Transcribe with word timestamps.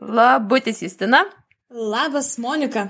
Labutis 0.00 0.82
Justina. 0.82 1.24
Labas, 1.70 2.38
Monika. 2.38 2.88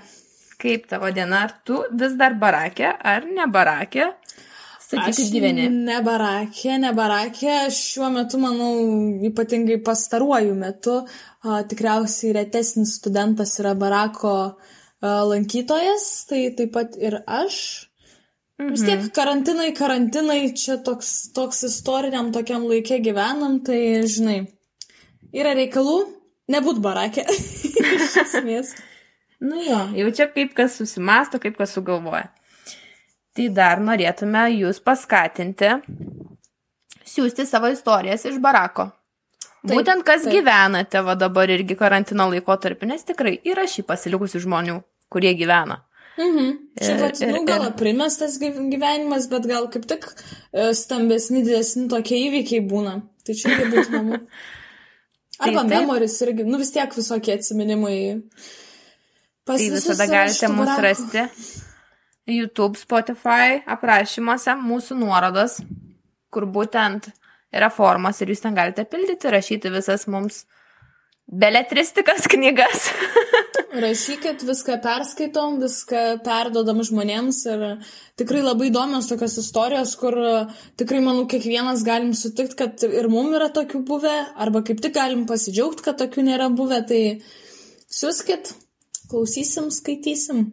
Kaip 0.58 0.88
tavo 0.90 1.10
diena? 1.14 1.44
Ar 1.46 1.52
tu 1.64 1.80
vis 1.94 2.14
dar 2.18 2.34
barakė, 2.38 2.90
ar 2.90 3.26
ne 3.26 3.46
barakė? 3.50 4.10
Sakyk, 4.88 5.16
kaip 5.16 5.32
gyveni. 5.32 5.66
Ne 5.88 5.98
barakė, 6.04 6.78
ne 6.80 6.92
barakė. 6.96 7.56
Šiuo 7.74 8.08
metu, 8.12 8.40
manau, 8.42 8.72
ypatingai 9.28 9.78
pastaruoju 9.84 10.54
metu, 10.58 10.98
a, 11.44 11.60
tikriausiai 11.68 12.34
retesnis 12.38 12.96
studentas 13.00 13.52
yra 13.62 13.74
barako 13.78 14.34
a, 14.38 14.50
lankytojas, 15.28 16.08
tai 16.30 16.42
taip 16.58 16.72
pat 16.76 16.96
ir 16.96 17.20
aš. 17.24 17.58
Mhm. 18.58 18.70
Vis 18.74 18.84
tiek 18.88 19.08
karantinai, 19.14 19.70
karantinai, 19.76 20.40
čia 20.58 20.80
toks, 20.84 21.30
toks 21.36 21.62
istoriniam 21.68 22.32
tokiam 22.34 22.64
laikė 22.66 22.98
gyvenam, 23.04 23.60
tai 23.64 24.02
žinai, 24.08 24.40
yra 25.36 25.52
reikalų, 25.54 26.00
nebūt 26.52 26.82
barakė. 26.84 27.24
Iš 27.98 28.20
esmės. 28.24 28.74
Nu 29.38 29.60
jo, 29.62 29.80
jau 29.94 30.10
čia 30.14 30.26
kaip 30.34 30.54
kas 30.58 30.76
susimasto, 30.80 31.38
kaip 31.42 31.58
kas 31.60 31.76
sugalvoja. 31.76 32.26
Tai 33.38 33.46
dar 33.54 33.78
norėtume 33.78 34.48
jūs 34.56 34.80
paskatinti 34.82 35.76
siūsti 37.08 37.46
savo 37.46 37.70
istorijas 37.72 38.26
iš 38.28 38.40
barako. 38.42 38.90
Taip, 39.62 39.74
Būtent 39.74 40.04
kas 40.06 40.24
taip. 40.24 40.34
gyvenate 40.38 41.02
va 41.06 41.14
dabar 41.18 41.50
irgi 41.50 41.76
karantino 41.78 42.28
laikotarpiu, 42.32 42.88
nes 42.90 43.04
tikrai 43.06 43.36
yra 43.46 43.66
šį 43.68 43.84
pasilikusių 43.88 44.42
žmonių, 44.44 44.78
kurie 45.12 45.34
gyvena. 45.38 45.80
Mhm. 46.18 46.52
Čia 46.82 46.94
vat, 46.98 47.20
ir, 47.22 47.32
nu, 47.34 47.44
gal 47.46 47.68
ir... 47.68 47.74
primestas 47.78 48.38
gyvenimas, 48.42 49.28
bet 49.30 49.46
gal 49.50 49.68
kaip 49.70 49.86
tik 49.90 50.06
e, 50.10 50.72
stambesni, 50.74 51.44
didesni 51.46 51.86
tokie 51.90 52.18
įvykiai 52.26 52.64
būna. 52.70 52.96
Tai 53.26 53.36
čia 53.38 53.54
irgi 53.54 53.68
būtų 53.74 53.84
įdomu. 53.92 54.20
Arba 55.38 55.62
taip, 55.62 55.70
memoris 55.70 56.16
irgi, 56.24 56.44
nu 56.48 56.58
vis 56.58 56.72
tiek 56.74 56.94
visokie 56.94 57.36
atsiminimai. 57.38 57.98
Pas 59.46 59.60
tai 59.60 59.70
visada 59.72 60.06
galite 60.10 60.50
mūsų 60.52 60.78
rasti 60.84 61.24
YouTube, 62.28 62.76
Spotify 62.76 63.60
aprašymuose 63.64 64.56
mūsų 64.60 64.98
nuorodas, 65.00 65.60
kur 66.28 66.44
būtent 66.52 67.08
yra 67.54 67.70
formos 67.72 68.20
ir 68.20 68.34
jūs 68.34 68.44
ten 68.44 68.58
galite 68.58 68.84
pildyti, 68.84 69.30
rašyti 69.32 69.72
visas 69.72 70.04
mums 70.10 70.42
beletristikas 71.28 72.26
knygas. 72.32 72.88
Rašykit, 73.84 74.42
viską 74.48 74.78
perskaitom, 74.82 75.58
viską 75.60 76.02
perdodam 76.24 76.80
žmonėms 76.86 77.42
ir 77.52 77.64
tikrai 78.18 78.40
labai 78.42 78.70
įdomios 78.70 79.10
tokios 79.10 79.36
istorijos, 79.42 79.92
kur 80.00 80.16
tikrai 80.80 81.02
manau 81.04 81.26
kiekvienas 81.30 81.84
galim 81.86 82.14
sutikti, 82.16 82.56
kad 82.58 82.86
ir 82.88 83.10
mum 83.12 83.34
yra 83.36 83.50
tokių 83.54 83.82
buvę, 83.86 84.16
arba 84.40 84.64
kaip 84.64 84.80
tik 84.84 84.96
galim 84.96 85.26
pasidžiaugti, 85.28 85.84
kad 85.84 86.00
tokių 86.00 86.26
nėra 86.30 86.48
buvę, 86.48 86.80
tai 86.88 87.02
siūskit, 87.92 88.54
klausysim, 89.12 89.68
skaitysim. 89.74 90.48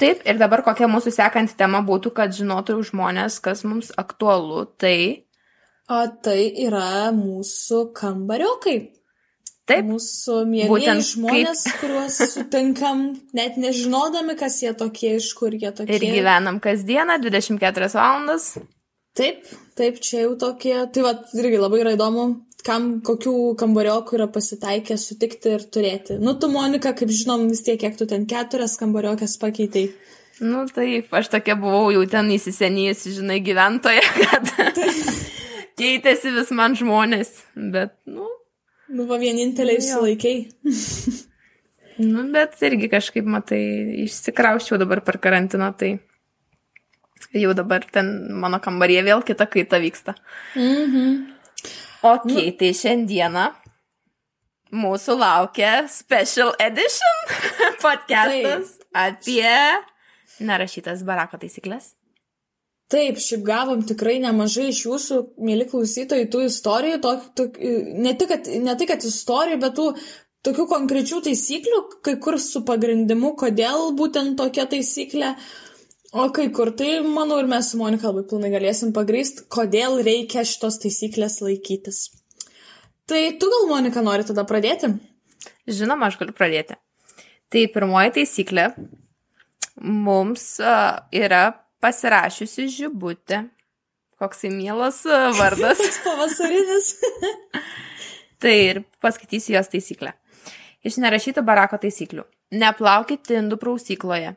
Taip, 0.00 0.22
ir 0.28 0.38
dabar 0.40 0.62
kokia 0.64 0.88
mūsų 0.92 1.12
sekanti 1.14 1.56
tema 1.56 1.82
būtų, 1.84 2.12
kad 2.16 2.32
žinotų 2.36 2.78
žmonės, 2.92 3.40
kas 3.44 3.64
mums 3.64 3.92
aktualu, 4.00 4.64
tai. 4.80 5.28
O 5.92 6.04
tai 6.24 6.52
yra 6.64 7.12
mūsų 7.16 7.88
kambariokai. 7.96 9.01
Taip. 9.70 9.86
Mūsų 9.86 10.40
mėlyje 10.50 10.94
žmonės, 11.12 11.64
kaip... 11.68 11.80
kuriuos 11.84 12.16
sutinkam, 12.32 13.02
net 13.36 13.58
nežinodami, 13.62 14.34
kas 14.38 14.58
jie 14.64 14.72
tokie, 14.74 15.14
iš 15.20 15.28
kur 15.38 15.54
jie 15.54 15.70
tokie. 15.70 16.00
Ir 16.00 16.06
gyvenam 16.18 16.58
kasdieną 16.62 17.20
24 17.22 17.92
valandas. 17.94 18.56
Taip, 19.14 19.44
taip, 19.78 20.00
čia 20.02 20.24
jau 20.24 20.32
tokie. 20.40 20.74
Tai 20.90 21.04
va, 21.06 21.12
irgi 21.38 21.60
labai 21.62 21.82
yra 21.84 21.94
įdomu 21.94 22.26
kam, 22.66 22.88
kokių 23.06 23.34
kambariokų 23.60 24.18
yra 24.18 24.28
pasitaikę 24.32 24.96
sutikti 25.00 25.54
ir 25.56 25.66
turėti. 25.74 26.18
Nu, 26.22 26.34
tu, 26.38 26.50
Monika, 26.52 26.94
kaip 26.96 27.12
žinom, 27.12 27.48
vis 27.50 27.64
tiek, 27.66 27.78
kiek 27.80 27.98
tu 27.98 28.06
ten 28.10 28.26
keturias 28.30 28.78
kambariokės 28.80 29.36
pakeitai. 29.42 29.88
Nu, 30.42 30.64
taip, 30.74 31.12
aš 31.14 31.30
tokia 31.36 31.54
buvau 31.60 31.90
jau 31.94 32.02
ten 32.10 32.30
įsisenėjusi, 32.34 33.16
žinai, 33.18 33.38
gyventoja, 33.44 34.02
kad 34.16 34.78
keitėsi 35.80 36.32
vis 36.34 36.54
man 36.56 36.78
žmonės, 36.78 37.36
bet, 37.54 37.94
nu. 38.10 38.31
Nu, 38.92 39.06
va, 39.08 39.16
vieninteliai 39.20 39.80
išsilaikiai. 39.80 40.40
nu, 42.12 42.24
bet 42.34 42.58
irgi 42.68 42.90
kažkaip, 42.92 43.28
matai, 43.28 43.62
išsikrauščiau 44.04 44.80
dabar 44.82 45.00
per 45.06 45.20
karantiną, 45.22 45.70
tai 45.78 45.94
jau 47.32 47.54
dabar 47.56 47.86
ten 47.88 48.10
mano 48.42 48.60
kambaryje 48.60 49.06
vėl 49.08 49.24
kita 49.24 49.48
kaita 49.48 49.80
vyksta. 49.82 50.16
Mhm. 50.58 51.14
Ok, 52.02 52.28
nu. 52.34 52.44
tai 52.58 52.72
šiandieną 52.74 53.46
mūsų 54.74 55.16
laukia 55.20 55.86
special 55.92 56.50
edition 56.60 57.18
podcastas 57.84 58.76
Taip. 58.80 58.88
apie 58.92 60.42
nerašytas 60.42 61.04
barako 61.06 61.38
taisyklės. 61.38 61.92
Taip, 62.92 63.20
šiaip 63.24 63.44
gavom 63.46 63.84
tikrai 63.88 64.18
nemažai 64.20 64.68
iš 64.68 64.82
jūsų, 64.84 65.20
mėly 65.40 65.64
klausytojai, 65.70 66.28
tų 66.28 66.44
istorijų, 66.50 66.98
to, 67.04 67.12
to, 67.38 67.46
ne, 68.04 68.12
tik, 68.20 68.28
kad, 68.28 68.50
ne 68.66 68.76
tik, 68.76 68.90
kad 68.92 69.06
istorijų, 69.08 69.58
bet 69.62 69.78
tų 69.78 69.86
tokių 70.44 70.66
konkrečių 70.68 71.22
taisyklių, 71.24 71.82
kai 72.04 72.18
kur 72.20 72.36
su 72.42 72.64
pagrindimu, 72.68 73.32
kodėl 73.40 73.92
būtent 73.96 74.36
tokia 74.40 74.66
taisyklė, 74.68 75.36
O 76.12 76.26
kai 76.28 76.50
kur, 76.52 76.68
tai 76.76 76.98
manau 77.00 77.38
ir 77.40 77.46
mes 77.48 77.70
su 77.72 77.78
Monika 77.80 78.10
labai 78.10 78.26
pilnai 78.28 78.50
galėsim 78.52 78.90
pagrysti, 78.92 79.46
kodėl 79.48 79.94
reikia 80.04 80.42
šitos 80.44 80.76
taisyklės 80.82 81.38
laikytis. 81.40 82.02
Tai 83.08 83.20
tu 83.40 83.48
gal, 83.48 83.64
Monika, 83.70 84.02
nori 84.04 84.26
tada 84.28 84.44
pradėti? 84.44 84.90
Žinoma, 85.64 86.10
aš 86.10 86.18
galiu 86.20 86.34
pradėti. 86.36 86.76
Tai 87.48 87.62
pirmoji 87.72 88.12
taisyklė 88.18 88.66
mums 89.80 90.44
yra 90.60 91.42
pasirašiusi 91.82 92.68
žibutė. 92.72 93.42
Koks 94.22 94.46
įmielas 94.46 95.02
uh, 95.08 95.32
vardas. 95.34 95.82
Pavasarinis. 96.06 96.94
tai 98.42 98.54
ir 98.68 98.82
paskaitysiu 99.02 99.56
jos 99.58 99.72
taisyklę. 99.72 100.14
Iš 100.86 100.98
nerašytų 101.02 101.44
barako 101.46 101.78
taisyklių. 101.82 102.24
Neplaukit 102.58 103.30
indų 103.34 103.58
prausykloje. 103.58 104.34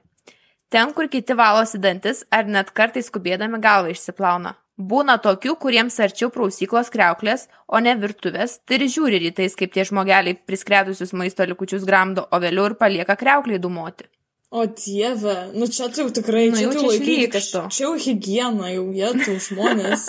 Ten, 0.73 0.91
kur 0.97 1.07
kiti 1.11 1.35
valosi 1.37 1.79
dantis 1.81 2.23
ar 2.33 2.49
net 2.49 2.71
kartais 2.75 3.09
skubėdami 3.11 3.61
galvą 3.61 3.93
išsiplauna. 3.93 4.55
Būna 4.75 5.15
tokių, 5.23 5.53
kuriems 5.61 5.95
arčiau 6.03 6.27
prausyklos 6.35 6.89
kreuklės, 6.91 7.45
o 7.71 7.79
ne 7.79 7.93
virtuvės, 7.95 8.57
tai 8.67 8.81
ir 8.81 8.89
žiūri 8.91 9.21
rytais, 9.23 9.55
kaip 9.55 9.71
tie 9.71 9.85
žmogeliai 9.87 10.35
priskredusius 10.35 11.13
maisto 11.15 11.45
likučius 11.47 11.85
gramdo, 11.87 12.25
o 12.27 12.41
vėliau 12.43 12.67
ir 12.71 12.75
palieka 12.81 13.15
kreukliai 13.15 13.61
dumoti. 13.61 14.09
O 14.55 14.63
dieve, 14.71 15.35
nu 15.53 15.67
čia 15.67 15.89
tai 15.91 16.05
jau 16.05 16.11
tikrai, 16.15 16.45
nu, 16.53 16.55
čia 16.55 16.69
jau 16.69 16.85
laikykis. 16.87 17.47
Čia 17.75 17.81
jau 17.83 17.93
higiena, 17.99 18.69
jau 18.71 18.85
jie 18.95 19.09
tų 19.19 19.33
žmonės. 19.49 20.05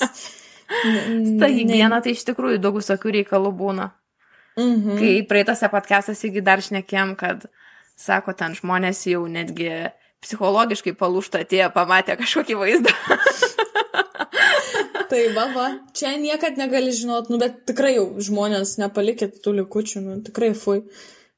Ta 1.41 1.49
higiena 1.51 1.99
tai 2.03 2.15
iš 2.15 2.23
tikrųjų 2.29 2.61
daug 2.63 2.79
visokių 2.79 3.17
reikalų 3.21 3.51
būna. 3.59 3.91
Mhm. 4.59 4.97
Kai 5.01 5.11
praeitose 5.29 5.69
podcast'ose 5.73 6.29
irgi 6.29 6.45
dar 6.47 6.63
šnekėm, 6.65 7.17
kad, 7.19 7.49
sako, 7.99 8.37
ten 8.39 8.55
žmonės 8.57 9.03
jau 9.11 9.25
netgi 9.31 9.91
psichologiškai 10.25 10.95
palūšta 10.99 11.43
atėjo, 11.45 11.69
pamatė 11.75 12.17
kažkokį 12.23 12.57
vaizdą. 12.63 12.95
tai 15.11 15.27
va, 15.35 15.51
va, 15.55 15.67
čia 15.97 16.15
niekad 16.21 16.59
negali 16.61 16.95
žinot, 16.95 17.31
nu, 17.31 17.39
bet 17.43 17.65
tikrai 17.69 17.97
jau 17.97 18.09
žmonės 18.23 18.79
nepalikit 18.83 19.43
tų 19.45 19.59
likučių, 19.61 20.03
nu, 20.07 20.19
tikrai 20.27 20.55
fui. 20.57 20.85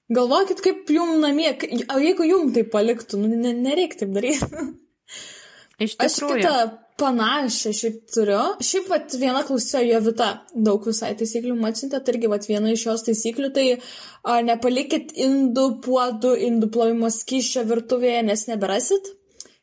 Galvokit, 0.09 0.61
kaip 0.65 0.89
jum 0.89 1.19
namie, 1.21 1.51
o 1.93 1.99
jeigu 2.01 2.25
jum 2.29 2.53
tai 2.55 2.65
paliktų, 2.65 3.21
nu, 3.21 3.55
nereikia 3.63 4.05
taip 4.05 4.15
daryti. 4.17 4.47
Iš 5.85 5.95
tikrųjų. 5.95 6.09
Aš 6.09 6.17
kitą 6.19 6.55
panašią 6.99 7.73
šiaip 7.77 7.99
turiu. 8.11 8.41
Šiaip 8.65 8.89
vat 8.91 9.15
viena 9.21 9.45
klausytoja 9.47 9.87
Jovita 9.93 10.31
daug 10.55 10.87
visai 10.89 11.13
taisyklių 11.19 11.55
atsiuntė, 11.69 12.01
tai 12.03 12.15
irgi 12.15 12.31
vat 12.33 12.49
viena 12.51 12.73
iš 12.75 12.87
jos 12.89 13.05
taisyklių, 13.07 13.53
tai 13.55 13.67
a, 13.77 14.41
nepalikit 14.47 15.15
indų 15.15 15.69
puodų, 15.85 16.35
indų 16.49 16.71
plovimo 16.75 17.13
skyščio 17.15 17.63
virtuvėje, 17.69 18.25
nes 18.27 18.47
neberasit. 18.51 19.13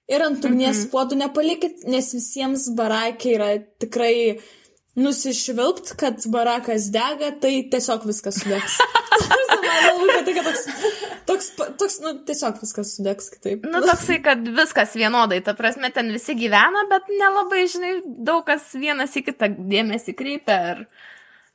Ir 0.08 0.22
ant 0.22 0.44
ugnies 0.46 0.78
mm 0.78 0.82
-hmm. 0.84 0.92
puodų 0.94 1.18
nepalikit, 1.24 1.84
nes 1.90 2.14
visiems 2.14 2.70
barakiai 2.78 3.36
yra 3.36 3.50
tikrai 3.82 4.16
nusišvilpt, 4.96 5.94
kad 6.00 6.24
barakas 6.32 6.90
dega, 6.94 7.32
tai 7.42 7.58
tiesiog 7.72 8.06
viskas 8.08 8.40
sudegs. 8.42 8.78
Toks, 11.26 11.48
toks, 11.58 11.74
toks, 11.80 11.96
nu, 12.04 12.12
tiesiog 12.28 12.60
viskas 12.62 12.92
sudegs 12.96 13.32
kitaip. 13.34 13.66
Nu, 13.68 13.82
toksai, 13.84 14.20
kad 14.24 14.44
viskas 14.56 14.94
vienodai, 14.98 15.40
ta 15.46 15.56
prasme, 15.58 15.90
ten 15.94 16.12
visi 16.14 16.36
gyvena, 16.38 16.86
bet 16.92 17.10
nelabai, 17.10 17.64
žinai, 17.72 17.94
daug 18.28 18.44
kas 18.48 18.70
vienas 18.78 19.16
į 19.18 19.26
kitą 19.30 19.50
dėmesį 19.56 20.16
kreipia, 20.18 20.60
ar, 20.74 20.84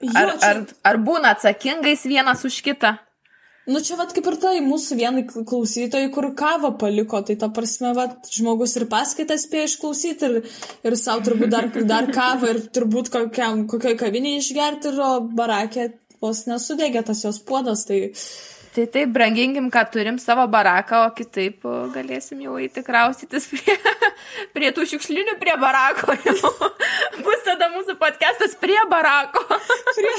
jo, 0.03 0.11
ar, 0.11 0.33
čia... 0.35 0.51
ar, 0.51 0.65
ar 0.91 1.01
būna 1.07 1.35
atsakingais 1.37 2.03
vienas 2.11 2.45
už 2.49 2.61
kitą. 2.67 2.97
Nu 3.71 3.79
čia 3.87 3.95
vat 4.01 4.11
kaip 4.17 4.27
ir 4.27 4.37
tai 4.43 4.57
mūsų 4.65 4.97
vienai 4.99 5.23
klausytojai, 5.31 6.09
kur 6.15 6.27
kavą 6.39 6.73
paliko, 6.81 7.21
tai 7.27 7.37
ta 7.39 7.51
prasme, 7.55 7.93
vat, 7.95 8.31
žmogus 8.35 8.75
ir 8.81 8.89
paskaitas 8.91 9.45
spėjo 9.47 9.69
išklausyti 9.69 10.27
ir, 10.27 10.39
ir 10.91 10.97
savo 10.99 11.23
turbūt 11.29 11.53
dar, 11.53 11.69
dar 11.87 12.09
kavą 12.11 12.51
ir 12.55 12.63
turbūt 12.75 13.13
kokiam, 13.15 13.67
kokioj 13.71 13.95
kavinėje 14.01 14.43
išgerti 14.43 14.91
ir 14.91 15.03
barakė 15.39 15.91
vos 16.21 16.45
nesudegė 16.51 17.05
tas 17.07 17.23
jos 17.25 17.39
puodas, 17.47 17.87
tai 17.89 18.01
Tai 18.71 18.85
taip, 18.87 19.11
branginkim, 19.11 19.67
kad 19.75 19.89
turim 19.91 20.19
savo 20.23 20.45
baraką, 20.47 21.01
o 21.09 21.15
kitaip 21.15 21.65
galėsim 21.91 22.39
jau 22.45 22.55
eiti 22.63 22.85
kraustytis 22.87 23.49
prie, 23.51 23.75
prie 24.55 24.71
tų 24.77 24.87
šiukšlinių 24.93 25.35
prie 25.41 25.57
barako. 25.59 26.15
Jau. 26.29 26.53
Bus 27.27 27.43
tada 27.49 27.67
mūsų 27.75 27.97
podcastas 27.99 28.55
prie 28.61 28.79
barako. 28.91 29.43
Prie... 29.97 30.13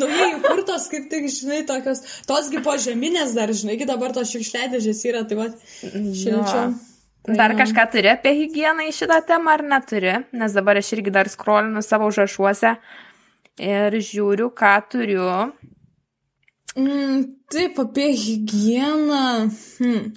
Naujai 0.00 0.30
įkurtos, 0.38 0.88
kaip 0.88 1.10
tik, 1.12 1.28
žinai, 1.30 1.60
tokios, 1.68 2.00
tosgi 2.28 2.62
po 2.64 2.78
žeminės 2.80 3.36
dar, 3.36 3.52
žinai, 3.52 3.76
dabar 3.84 4.16
tos 4.16 4.32
šiukšlėdėžės 4.32 5.04
yra, 5.12 5.22
tai 5.28 5.36
va, 5.42 5.50
šilčiau. 5.84 6.72
Dar 7.26 7.52
kažką 7.58 7.84
turi 7.92 8.08
apie 8.14 8.32
higieną 8.40 8.86
į 8.88 8.96
šitą 8.96 9.20
temą 9.28 9.52
ar 9.58 9.66
neturi, 9.66 10.16
nes 10.32 10.56
dabar 10.56 10.80
aš 10.80 10.94
irgi 10.96 11.12
dar 11.12 11.28
skrolinu 11.28 11.82
savo 11.84 12.08
užrašuose 12.08 12.76
ir 13.60 14.00
žiūriu, 14.00 14.48
ką 14.56 14.76
turiu. 14.92 15.26
Mm, 16.76 17.24
taip, 17.52 17.78
apie 17.80 18.12
higieną. 18.12 19.50
Hmm. 19.80 20.14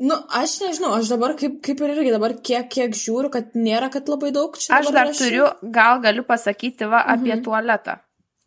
Nu, 0.00 0.16
aš 0.32 0.54
nežinau, 0.62 0.94
aš 0.96 1.10
dabar 1.12 1.34
kaip, 1.36 1.58
kaip 1.64 1.80
ir 1.84 1.90
irgi 1.92 2.12
dabar 2.14 2.32
kiek, 2.40 2.70
kiek 2.72 2.94
žiūriu, 2.96 3.28
kad 3.34 3.52
nėra, 3.52 3.90
kad 3.92 4.08
labai 4.08 4.30
daug 4.32 4.56
čia. 4.56 4.78
Aš 4.78 4.88
dar 4.96 5.10
rašiau. 5.10 5.20
turiu, 5.20 5.48
gal 5.74 6.00
galiu 6.00 6.24
pasakyti 6.24 6.88
va 6.88 7.02
apie 7.04 7.34
mhm. 7.34 7.42
tualetą. 7.44 7.98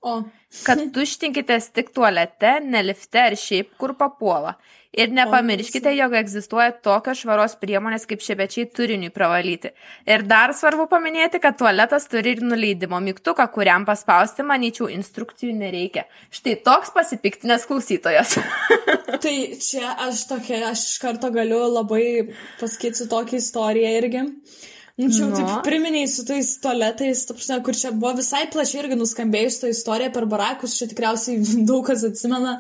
O. 0.03 0.19
Kad 0.67 0.81
tuštinkitės 0.93 1.71
tik 1.73 1.93
tualete, 1.95 2.57
ne 2.61 2.83
lifte 2.83 3.21
ar 3.23 3.35
šiaip, 3.39 3.71
kur 3.79 3.95
papuola. 3.97 4.57
Ir 4.93 5.09
nepamirškite, 5.09 5.89
jog 5.97 6.13
egzistuoja 6.19 6.69
tokios 6.85 7.23
švaros 7.23 7.55
priemonės 7.57 8.03
kaip 8.05 8.21
šepečiai 8.21 8.67
turiniui 8.77 9.09
pravalyti. 9.15 9.71
Ir 10.05 10.21
dar 10.29 10.53
svarbu 10.53 10.85
paminėti, 10.91 11.39
kad 11.41 11.57
tualetas 11.57 12.05
turi 12.11 12.35
ir 12.35 12.43
nuleidimo 12.45 12.99
mygtuką, 13.01 13.47
kuriam 13.55 13.87
paspausti, 13.87 14.45
manyčiau, 14.45 14.91
instrukcijų 14.93 15.55
nereikia. 15.63 16.03
Štai 16.35 16.59
toks 16.67 16.93
pasipiktinės 16.93 17.65
klausytojas. 17.71 18.35
tai 19.23 19.35
čia 19.63 19.95
aš 20.05 20.27
tokia, 20.29 20.61
aš 20.69 20.85
iš 20.91 21.01
karto 21.01 21.33
galiu 21.33 21.63
labai 21.71 22.05
pasakyti 22.61 23.01
su 23.01 23.09
tokia 23.09 23.41
istorija 23.41 23.95
irgi. 23.97 24.27
Nu, 25.01 25.09
čia 25.09 25.25
jau 25.25 25.33
taip 25.33 25.63
priminiai 25.65 26.05
su 26.05 26.21
tais 26.27 26.51
tualetais, 26.61 27.23
prasme, 27.31 27.57
kur 27.65 27.77
čia 27.77 27.89
buvo 27.97 28.11
visai 28.19 28.43
plačiai 28.53 28.83
irgi 28.83 28.97
nuskambėjusi 28.99 29.63
ta 29.63 29.71
istorija 29.73 30.11
per 30.13 30.27
barakus, 30.29 30.75
čia 30.77 30.85
tikriausiai 30.91 31.39
daug 31.69 31.81
kas 31.87 32.05
atsimena. 32.05 32.59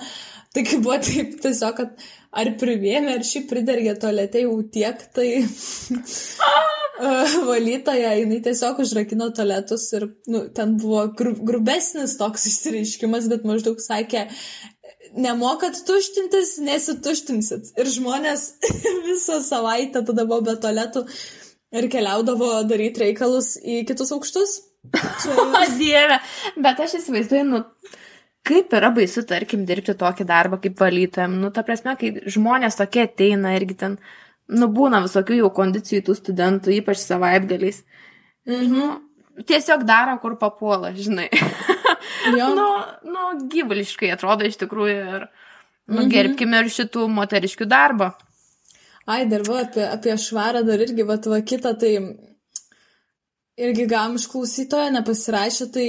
Tai 0.53 0.61
kaip 0.65 0.81
buvo 0.85 0.97
taip 1.01 1.37
tiesiog, 1.41 1.77
kad 1.77 2.07
ar 2.41 2.49
privėmė, 2.61 3.17
ar 3.17 3.25
šį 3.25 3.43
pridergė 3.49 3.93
tualete 4.01 4.43
jau 4.43 4.55
tiek, 4.73 5.01
tai 5.13 5.27
valytoja, 7.51 8.15
jinai 8.19 8.41
tiesiog 8.45 8.81
užrakino 8.81 9.29
tualetus 9.37 9.87
ir 9.97 10.07
nu, 10.29 10.43
ten 10.57 10.75
buvo 10.81 11.07
gru, 11.17 11.35
grubesnis 11.37 12.17
toks 12.17 12.45
išsireiškimas, 12.49 13.29
bet 13.29 13.45
maždaug 13.49 13.81
sakė, 13.81 14.27
nemokat 15.13 15.77
tuštintis, 15.85 16.57
nesituštinsit. 16.65 17.73
Ir 17.77 17.93
žmonės 17.93 18.49
visą 19.09 19.41
savaitę 19.45 20.01
tada 20.05 20.25
buvo 20.25 20.41
be 20.49 20.57
tualetų 20.65 21.05
ir 21.73 21.89
keliaudavo 21.91 22.51
daryti 22.69 23.07
reikalus 23.07 23.55
į 23.59 23.81
kitus 23.89 24.13
aukštus. 24.15 24.55
Čia... 24.93 25.35
o 25.59 25.61
dieve, 25.77 26.19
bet 26.59 26.81
aš 26.83 26.97
įsivaizduoju, 26.99 27.45
nu, 27.49 27.61
kaip 28.47 28.73
yra 28.75 28.91
baisu, 28.95 29.23
tarkim, 29.27 29.63
dirbti 29.67 29.95
tokį 29.99 30.27
darbą 30.29 30.59
kaip 30.63 30.81
valytojam. 30.81 31.37
Nu, 31.41 31.53
ta 31.55 31.63
prasme, 31.67 31.95
kai 31.99 32.13
žmonės 32.35 32.77
tokie 32.79 33.05
ateina 33.07 33.55
irgi 33.57 33.79
ten, 33.79 33.97
nu, 34.51 34.69
būna 34.75 35.03
visokių 35.05 35.39
jau 35.39 35.53
kondicijų 35.55 36.03
tų 36.09 36.17
studentų, 36.19 36.75
ypač 36.81 37.01
savaitgaliais. 37.03 37.83
Mhm. 38.49 38.75
Nu, 38.75 39.43
tiesiog 39.49 39.87
daro, 39.87 40.17
kur 40.23 40.37
papuola, 40.41 40.93
žinai. 40.97 41.29
Jo. 42.23 42.49
nu, 42.55 42.65
nu, 43.07 43.21
gyvuliškai 43.51 44.09
atrodo 44.13 44.45
iš 44.47 44.55
tikrųjų 44.61 44.93
ir, 44.95 45.23
nu, 45.87 46.01
mhm. 46.01 46.09
gerbkime 46.11 46.61
ir 46.63 46.69
šitų 46.71 47.07
moteriškių 47.11 47.67
darbą. 47.67 48.11
Ai, 49.05 49.23
dar 49.27 49.43
va, 49.47 49.61
apie, 49.65 49.83
apie 49.83 50.15
švarą 50.19 50.63
dar 50.67 50.81
irgi, 50.83 51.03
va, 51.07 51.17
va, 51.27 51.41
kitą, 51.43 51.73
tai 51.79 51.95
irgi 53.59 53.87
gam 53.89 54.15
iš 54.19 54.29
klausytojo 54.31 54.91
nepasirašė, 54.97 55.71
tai 55.73 55.87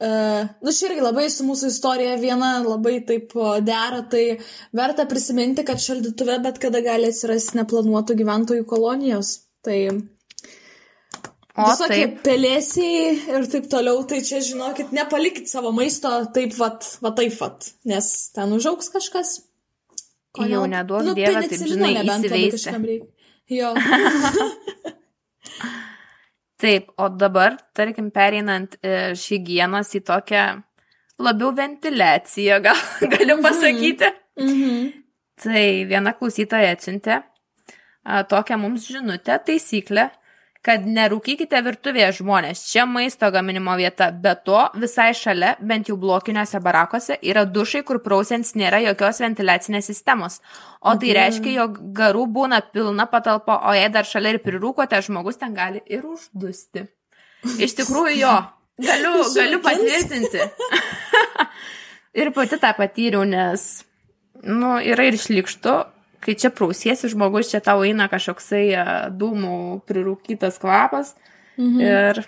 Uh, 0.00 0.46
nu, 0.64 0.72
čia 0.72 0.86
irgi 0.88 1.02
labai 1.04 1.26
su 1.28 1.44
mūsų 1.44 1.68
istorija 1.68 2.14
viena 2.16 2.54
labai 2.64 3.02
taip 3.04 3.34
dera, 3.66 3.98
tai 4.08 4.38
verta 4.72 5.04
prisiminti, 5.04 5.60
kad 5.68 5.82
šaldytuve 5.84 6.38
bet 6.40 6.56
kada 6.62 6.80
gali 6.80 7.10
atsirasti 7.12 7.58
neplanuotų 7.58 8.16
gyventojų 8.22 8.64
kolonijos. 8.70 9.34
Tai 9.60 9.76
o, 9.92 11.66
visokie 11.66 12.06
pelėsiai 12.24 13.12
ir 13.34 13.44
taip 13.52 13.68
toliau, 13.76 14.00
tai 14.08 14.22
čia 14.24 14.40
žinokit, 14.46 14.96
nepalikit 14.96 15.52
savo 15.52 15.74
maisto 15.76 16.14
taip 16.32 16.56
vat, 16.56 16.88
va 17.04 17.12
taip 17.20 17.36
vat, 17.36 17.68
nes 17.92 18.10
ten 18.32 18.56
užauks 18.56 18.88
kažkas. 18.96 19.36
Ko 20.36 20.46
jau 20.46 20.62
neduok 20.70 21.02
nu, 21.08 21.14
dievą, 21.18 21.42
taip 21.50 21.66
žinai, 21.66 21.94
įsiveisti. 22.04 22.98
Jo. 23.50 23.72
Taip, 26.60 26.90
o 27.00 27.08
dabar, 27.08 27.56
tarkim, 27.74 28.10
pereinant 28.12 28.76
iš 28.84 29.22
hygienos 29.32 29.94
į 29.96 30.02
tokią 30.06 30.44
labiau 31.24 31.54
ventiliaciją, 31.56 32.60
gal 32.66 32.78
galiu 33.14 33.38
mhm. 33.38 33.42
pasakyti. 33.46 34.10
Mm 34.40 34.54
-hmm. 34.54 34.92
Tai 35.40 35.64
viena 35.88 36.12
klausytoja 36.12 36.76
atsiuntė 36.76 37.22
tokią 38.28 38.58
mums 38.58 38.86
žinutę, 38.88 39.38
taisyklę, 39.46 40.10
kad 40.66 40.84
nerūkykite 40.84 41.60
virtuvėje 41.64 42.10
žmonės, 42.18 42.62
čia 42.68 42.84
maisto 42.88 43.30
gaminimo 43.32 43.72
vieta, 43.80 44.10
bet 44.12 44.42
to 44.44 44.60
visai 44.80 45.10
šalia, 45.16 45.54
bent 45.64 45.88
jau 45.88 45.96
blokiniuose 46.00 46.60
barakuose, 46.64 47.16
yra 47.24 47.46
dušai, 47.48 47.82
kur 47.88 48.02
prausens 48.04 48.52
nėra 48.58 48.82
jokios 48.84 49.22
ventiliacinės 49.24 49.88
sistemos. 49.88 50.40
O 50.80 50.94
tai 51.00 51.14
reiškia, 51.16 51.54
jog 51.62 51.80
garų 51.96 52.26
būna 52.36 52.60
pilna 52.74 53.08
patalpa, 53.08 53.60
o 53.68 53.74
jei 53.76 53.88
dar 53.92 54.08
šalia 54.08 54.34
ir 54.36 54.42
prirūkote, 54.44 55.00
žmogus 55.06 55.40
ten 55.40 55.56
gali 55.56 55.80
ir 55.88 56.04
uždusti. 56.04 56.84
Iš 57.56 57.78
tikrųjų, 57.78 58.18
jo, 58.20 58.34
galiu, 58.84 59.24
galiu 59.32 59.62
patvirtinti. 59.64 60.44
ir 62.20 62.32
pati 62.36 62.60
tą 62.60 62.74
patyriau, 62.76 63.24
nes, 63.28 63.66
nu, 64.44 64.76
yra 64.76 65.08
ir 65.08 65.16
šlikštu, 65.20 65.78
kai 66.24 66.36
čia 66.38 66.52
prausiesi 66.54 67.10
žmogus, 67.12 67.50
čia 67.52 67.62
tau 67.64 67.84
eina 67.86 68.08
kažkoksai 68.12 68.64
e, 68.72 68.86
dūmų 69.20 69.54
prirūkytas 69.88 70.60
kvapas 70.62 71.14
mhm. 71.58 71.78
ir 71.80 72.24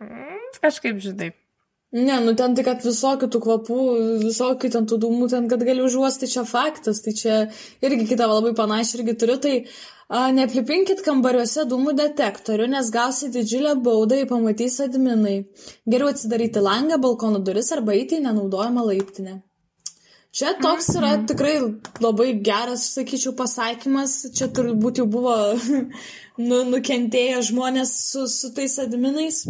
mm, 0.00 0.58
kažkaip 0.60 1.00
žinai. 1.02 1.32
Ne, 1.90 2.20
nu 2.22 2.36
ten 2.38 2.52
tai, 2.54 2.62
kad 2.62 2.84
visokių 2.86 3.26
tų 3.34 3.38
kvapų, 3.42 3.78
visokių 4.22 4.68
ten 4.70 4.84
tų 4.86 5.00
dūmų, 5.02 5.26
ten, 5.32 5.48
kad 5.50 5.64
gali 5.66 5.82
užuosti, 5.82 6.28
čia 6.30 6.44
faktas, 6.46 7.00
tai 7.02 7.16
čia 7.18 7.38
irgi 7.82 8.06
kitą 8.12 8.28
labai 8.30 8.52
panašiai 8.54 9.00
irgi 9.00 9.16
turiu, 9.18 9.36
tai 9.42 9.54
a, 10.06 10.28
neaplipinkit 10.36 11.02
kambariuose 11.02 11.66
dūmų 11.66 11.96
detektorių, 11.98 12.70
nes 12.76 12.94
gausi 12.94 13.32
didžiulę 13.34 13.74
baudą, 13.82 14.20
jei 14.20 14.30
pamatys 14.30 14.78
adminai. 14.86 15.40
Geriau 15.82 16.14
atsidaryti 16.14 16.62
langą, 16.62 17.02
balkono 17.02 17.42
duris 17.42 17.74
arba 17.74 17.98
eiti 17.98 18.20
į 18.20 18.28
nenaudojamą 18.28 18.86
laiptinę. 18.92 19.40
Čia 20.30 20.52
toks 20.62 20.92
yra 20.94 21.16
mhm. 21.16 21.26
tikrai 21.26 21.54
labai 21.98 22.28
geras, 22.46 22.86
sakyčiau, 22.94 23.34
pasakymas. 23.38 24.28
Čia 24.36 24.46
turbūt 24.54 25.02
jau 25.02 25.08
buvo 25.10 25.34
nu, 26.48 26.60
nukentėję 26.70 27.40
žmonės 27.50 27.94
su, 28.12 28.26
su 28.30 28.52
tais 28.54 28.78
adminais. 28.78 29.42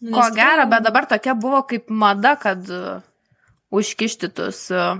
Nes 0.00 0.16
Ko 0.16 0.24
gero, 0.32 0.64
bet 0.70 0.86
dabar 0.86 1.04
tokia 1.10 1.36
buvo 1.36 1.60
kaip 1.68 1.92
mada, 1.92 2.32
kad 2.40 2.64
uh, 2.72 3.04
užkišti 3.68 4.32
tus. 4.32 4.62
Uh, 4.72 4.96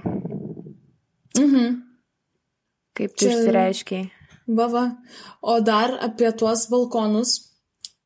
mhm. 1.40 1.80
Kaip 3.00 3.16
tu 3.16 3.30
išsireiškiai. 3.32 4.10
Bava. 4.60 4.90
O 5.40 5.56
dar 5.64 5.96
apie 6.04 6.28
tuos 6.36 6.66
balkonus. 6.68 7.38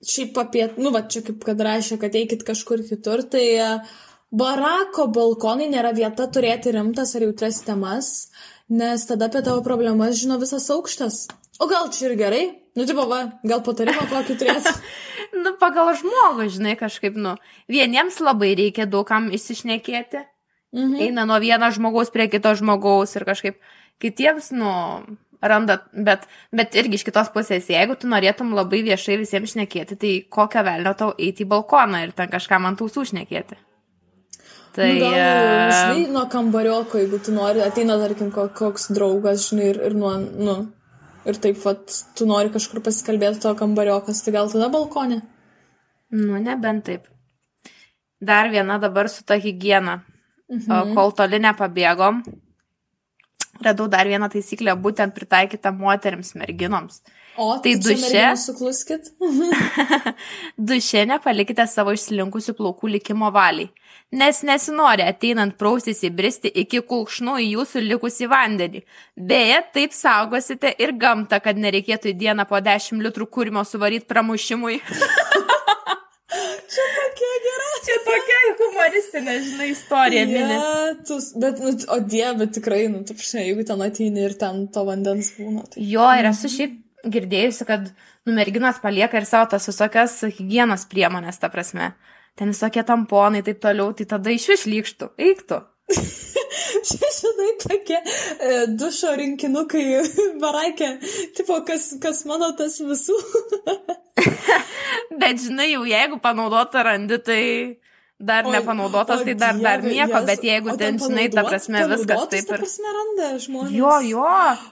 Šiaip 0.05 0.39
apie, 0.39 0.69
nu, 0.79 0.95
va, 0.95 1.03
čia 1.11 1.25
kaip 1.27 1.43
kad 1.43 1.59
rašė, 1.67 1.99
kad 1.99 2.15
eikit 2.15 2.45
kažkur 2.47 2.85
kitur, 2.87 3.25
tai 3.27 3.47
uh, 3.59 3.95
Barako 4.35 5.07
balkonai 5.15 5.69
nėra 5.71 5.93
vieta 5.95 6.27
turėti 6.27 6.73
rimtas 6.75 7.15
ar 7.15 7.23
jautres 7.23 7.61
temas, 7.63 8.09
nes 8.67 9.07
tada 9.07 9.29
apie 9.31 9.45
tavo 9.47 9.63
problemas 9.63 10.19
žino 10.19 10.41
visas 10.43 10.67
aukštas. 10.75 11.27
O 11.63 11.69
gal 11.71 11.91
čia 11.95 12.09
ir 12.09 12.17
gerai? 12.19 12.45
Nu, 12.75 12.83
tipo, 12.89 13.05
va, 13.07 13.21
gal 13.47 13.63
patarimą 13.63 14.09
kokį 14.11 14.35
turėsi? 14.41 14.73
nu, 15.45 15.53
pagal 15.61 15.93
žmogų, 16.01 16.49
žinai, 16.51 16.75
kažkaip, 16.81 17.15
nu, 17.15 17.37
vieniems 17.71 18.19
labai 18.19 18.57
reikia 18.59 18.89
daugam 18.91 19.29
išsišnekėti. 19.31 20.25
Mhm. 20.75 20.97
Eina 21.05 21.27
nuo 21.31 21.39
vieno 21.39 21.69
žmogaus 21.71 22.11
prie 22.11 22.27
kito 22.33 22.51
žmogaus 22.59 23.15
ir 23.15 23.27
kažkaip 23.29 23.61
kitiems, 24.03 24.51
nu, 24.59 24.73
randa, 25.39 25.79
bet, 25.95 26.27
bet 26.51 26.75
irgi 26.75 26.99
iš 26.99 27.07
kitos 27.07 27.31
pusės, 27.31 27.71
jeigu 27.71 27.95
tu 27.95 28.11
norėtum 28.11 28.51
labai 28.59 28.83
viešai 28.89 29.21
visiems 29.21 29.55
šnekėti, 29.55 30.01
tai 30.01 30.17
kokią 30.27 30.67
velnio 30.67 30.97
tau 30.99 31.13
eiti 31.15 31.47
į 31.47 31.53
balkoną 31.55 32.03
ir 32.03 32.17
ten 32.19 32.35
kažką 32.35 32.59
man 32.67 32.81
tausų 32.81 33.07
šnekėti. 33.13 33.61
Tai... 34.75 34.89
Nu, 34.91 35.01
gal, 35.01 35.71
žinai, 35.71 36.07
nuo 36.11 36.25
kambarioko, 36.31 36.99
jeigu 36.99 37.21
tu 37.23 37.35
nori, 37.35 37.63
ateina, 37.63 37.95
tarkim, 38.01 38.33
koks 38.35 38.89
draugas, 38.97 39.49
žinai, 39.51 39.69
ir, 39.71 39.79
ir 39.87 39.95
nuo, 39.95 40.11
nu, 40.19 40.57
ir 41.31 41.39
taip, 41.43 41.61
vat, 41.63 41.99
tu 42.19 42.27
nori 42.27 42.51
kažkur 42.55 42.83
pasikalbėti 42.83 43.43
to 43.45 43.53
kambariokas, 43.61 44.25
tai 44.27 44.35
gal 44.35 44.51
tada 44.51 44.67
balkonė? 44.75 45.21
Nu, 46.15 46.41
nebent 46.43 46.89
taip. 46.89 47.07
Dar 48.25 48.51
viena 48.51 48.81
dabar 48.83 49.11
su 49.13 49.23
ta 49.23 49.39
hygiena. 49.39 50.01
mhm. 50.85 50.95
kol 50.99 51.15
toli 51.17 51.39
nepabėgom, 51.41 52.25
radau 53.65 53.87
dar 53.89 54.11
vieną 54.11 54.29
taisyklę, 54.33 54.75
būtent 54.77 55.15
pritaikytą 55.15 55.73
moteriams, 55.79 56.35
merginoms. 56.35 57.01
O, 57.37 57.59
Tai 57.59 57.73
tai 57.73 57.95
duše? 57.95 58.37
Sukluskit. 58.37 59.11
Duše 60.71 61.03
nepalikite 61.11 61.67
savo 61.67 61.95
išsilinkusių 61.97 62.55
plaukų 62.55 62.93
likimo 62.95 63.31
valiai, 63.35 63.71
nes 64.15 64.43
nesinori 64.47 65.03
ateinant 65.03 65.57
praustis 65.59 66.05
įbristi 66.07 66.53
iki 66.63 66.85
kulkšnų 66.87 67.35
į 67.43 67.49
jūsų 67.57 67.83
likusį 67.89 68.31
vandenį. 68.31 68.85
Beje, 69.19 69.59
taip 69.75 69.97
saugosite 69.97 70.71
ir 70.79 70.95
gamtą, 70.95 71.41
kad 71.43 71.59
nereikėtų 71.59 72.13
į 72.13 72.19
dieną 72.23 72.47
po 72.51 72.63
10 72.63 73.03
litrų 73.09 73.27
kūrimo 73.27 73.67
suvaryti 73.67 74.07
pramušimui. 74.11 74.79
Tokia 76.35 77.35
gera. 77.45 77.71
Čia 77.85 77.97
tokia 78.07 78.39
humoristinė, 78.59 79.35
žinai, 79.45 79.67
istorija. 79.75 80.25
mini. 80.29 80.55
Jetus, 80.57 81.29
bet, 81.41 81.61
nu, 81.63 81.75
o 81.93 81.99
dieve, 82.01 82.47
tikrai, 82.57 82.87
nu, 82.93 83.03
tu 83.07 83.17
prašai, 83.19 83.45
jeigu 83.51 83.67
ten 83.69 83.83
ateini 83.85 84.25
ir 84.25 84.37
ten 84.41 84.65
to 84.73 84.87
vandens 84.89 85.35
būna. 85.37 85.67
Tai... 85.69 85.85
Jo, 85.85 86.07
ir 86.19 86.31
esu 86.31 86.51
šiaip 86.51 86.79
girdėjusi, 87.11 87.67
kad 87.69 87.89
nu, 88.25 88.35
merginos 88.37 88.81
palieka 88.83 89.21
ir 89.21 89.27
savo 89.29 89.49
tas 89.55 89.69
visokias 89.69 90.19
hygienos 90.39 90.87
priemonės, 90.91 91.41
ta 91.43 91.51
prasme. 91.53 91.93
Ten 92.39 92.51
visokie 92.51 92.83
tamponai, 92.87 93.45
taip 93.47 93.61
toliau, 93.63 93.93
tai 93.95 94.09
tada 94.11 94.33
iš 94.35 94.49
vis 94.55 94.67
lygštų, 94.71 95.13
eiktų. 95.29 95.61
Čia, 96.85 97.09
žinai, 97.15 97.51
tokie 97.61 97.97
e, 98.01 98.51
dušo 98.79 99.13
rinkinukai, 99.19 99.85
baraikė, 100.43 100.91
tipo, 101.37 101.61
kas, 101.67 101.93
kas 102.03 102.25
mano 102.29 102.51
tas 102.59 102.79
visų. 102.83 103.17
Bet 105.21 105.41
žinai, 105.43 105.71
jau 105.75 105.85
jeigu 105.89 106.19
panaudota 106.23 106.83
randi, 106.87 107.19
tai 107.23 107.43
dar 108.19 108.47
Oi, 108.47 108.55
nepanaudotas, 108.57 109.23
o 109.23 109.27
tai 109.27 109.35
dar, 109.39 109.59
dar 109.59 109.83
Dieve, 109.83 109.93
nieko, 109.95 110.13
Jėzau. 110.17 110.27
bet 110.31 110.45
jeigu 110.47 110.75
ten, 110.81 110.99
žinai, 111.03 111.27
ta 111.35 111.45
prasme, 111.47 111.83
viskas 111.91 112.07
panaudotus, 112.07 112.31
taip 112.33 112.49
Ta 112.49 112.57
ir... 112.57 112.63
prasme, 112.65 112.93
randa 112.99 113.31
žmonės. 113.43 113.75
Jo, 113.75 113.95
jo, 114.07 114.29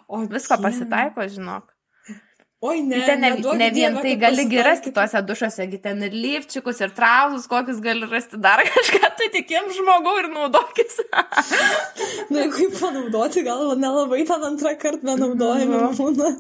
O 0.08 0.22
visko 0.30 0.56
Dieve. 0.56 0.64
pasitaiko, 0.68 1.26
žinok. 1.36 1.68
Oi, 2.62 2.82
ne. 2.82 2.96
Ne, 2.96 3.06
ten 3.06 3.20
ne, 3.20 3.30
ne 3.58 3.70
vien 3.74 3.96
Dieve, 3.96 4.02
tai 4.04 4.10
gali 4.22 4.62
rasti 4.62 4.92
tuose 4.94 5.20
dušuose, 5.26 5.64
ten 5.82 6.02
ir 6.06 6.12
lyfčiukus, 6.14 6.78
ir 6.84 6.92
trauzus, 6.94 7.48
kokius 7.50 7.80
gali 7.82 8.06
rasti 8.06 8.38
dar 8.38 8.62
kažką, 8.68 9.08
tai 9.18 9.26
tikim 9.34 9.66
žmogau 9.74 10.14
ir 10.20 10.28
naudokis. 10.30 11.00
Nu, 12.32 12.38
jeigu 12.38 12.62
jį 12.62 12.68
panaudoti, 12.78 13.42
gal 13.44 13.74
nelabai 13.76 14.22
ten 14.28 14.44
antrą 14.46 14.70
kartą 14.80 15.04
nenaudojami 15.10 15.74
Jo. 15.74 15.88
būna. 15.98 16.30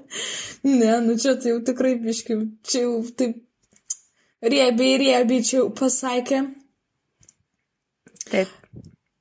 ne, 0.80 0.92
nu 1.06 1.16
čia 1.18 1.34
tai 1.40 1.54
jau 1.54 1.62
tikrai 1.66 1.94
biški, 2.04 2.36
čia 2.68 2.84
jau 2.84 3.00
taip 3.16 3.40
riebiai, 4.44 5.00
riebiai 5.02 5.46
čia 5.48 5.56
jau 5.62 5.70
pasakė. 5.80 6.42
Taip. 8.28 8.52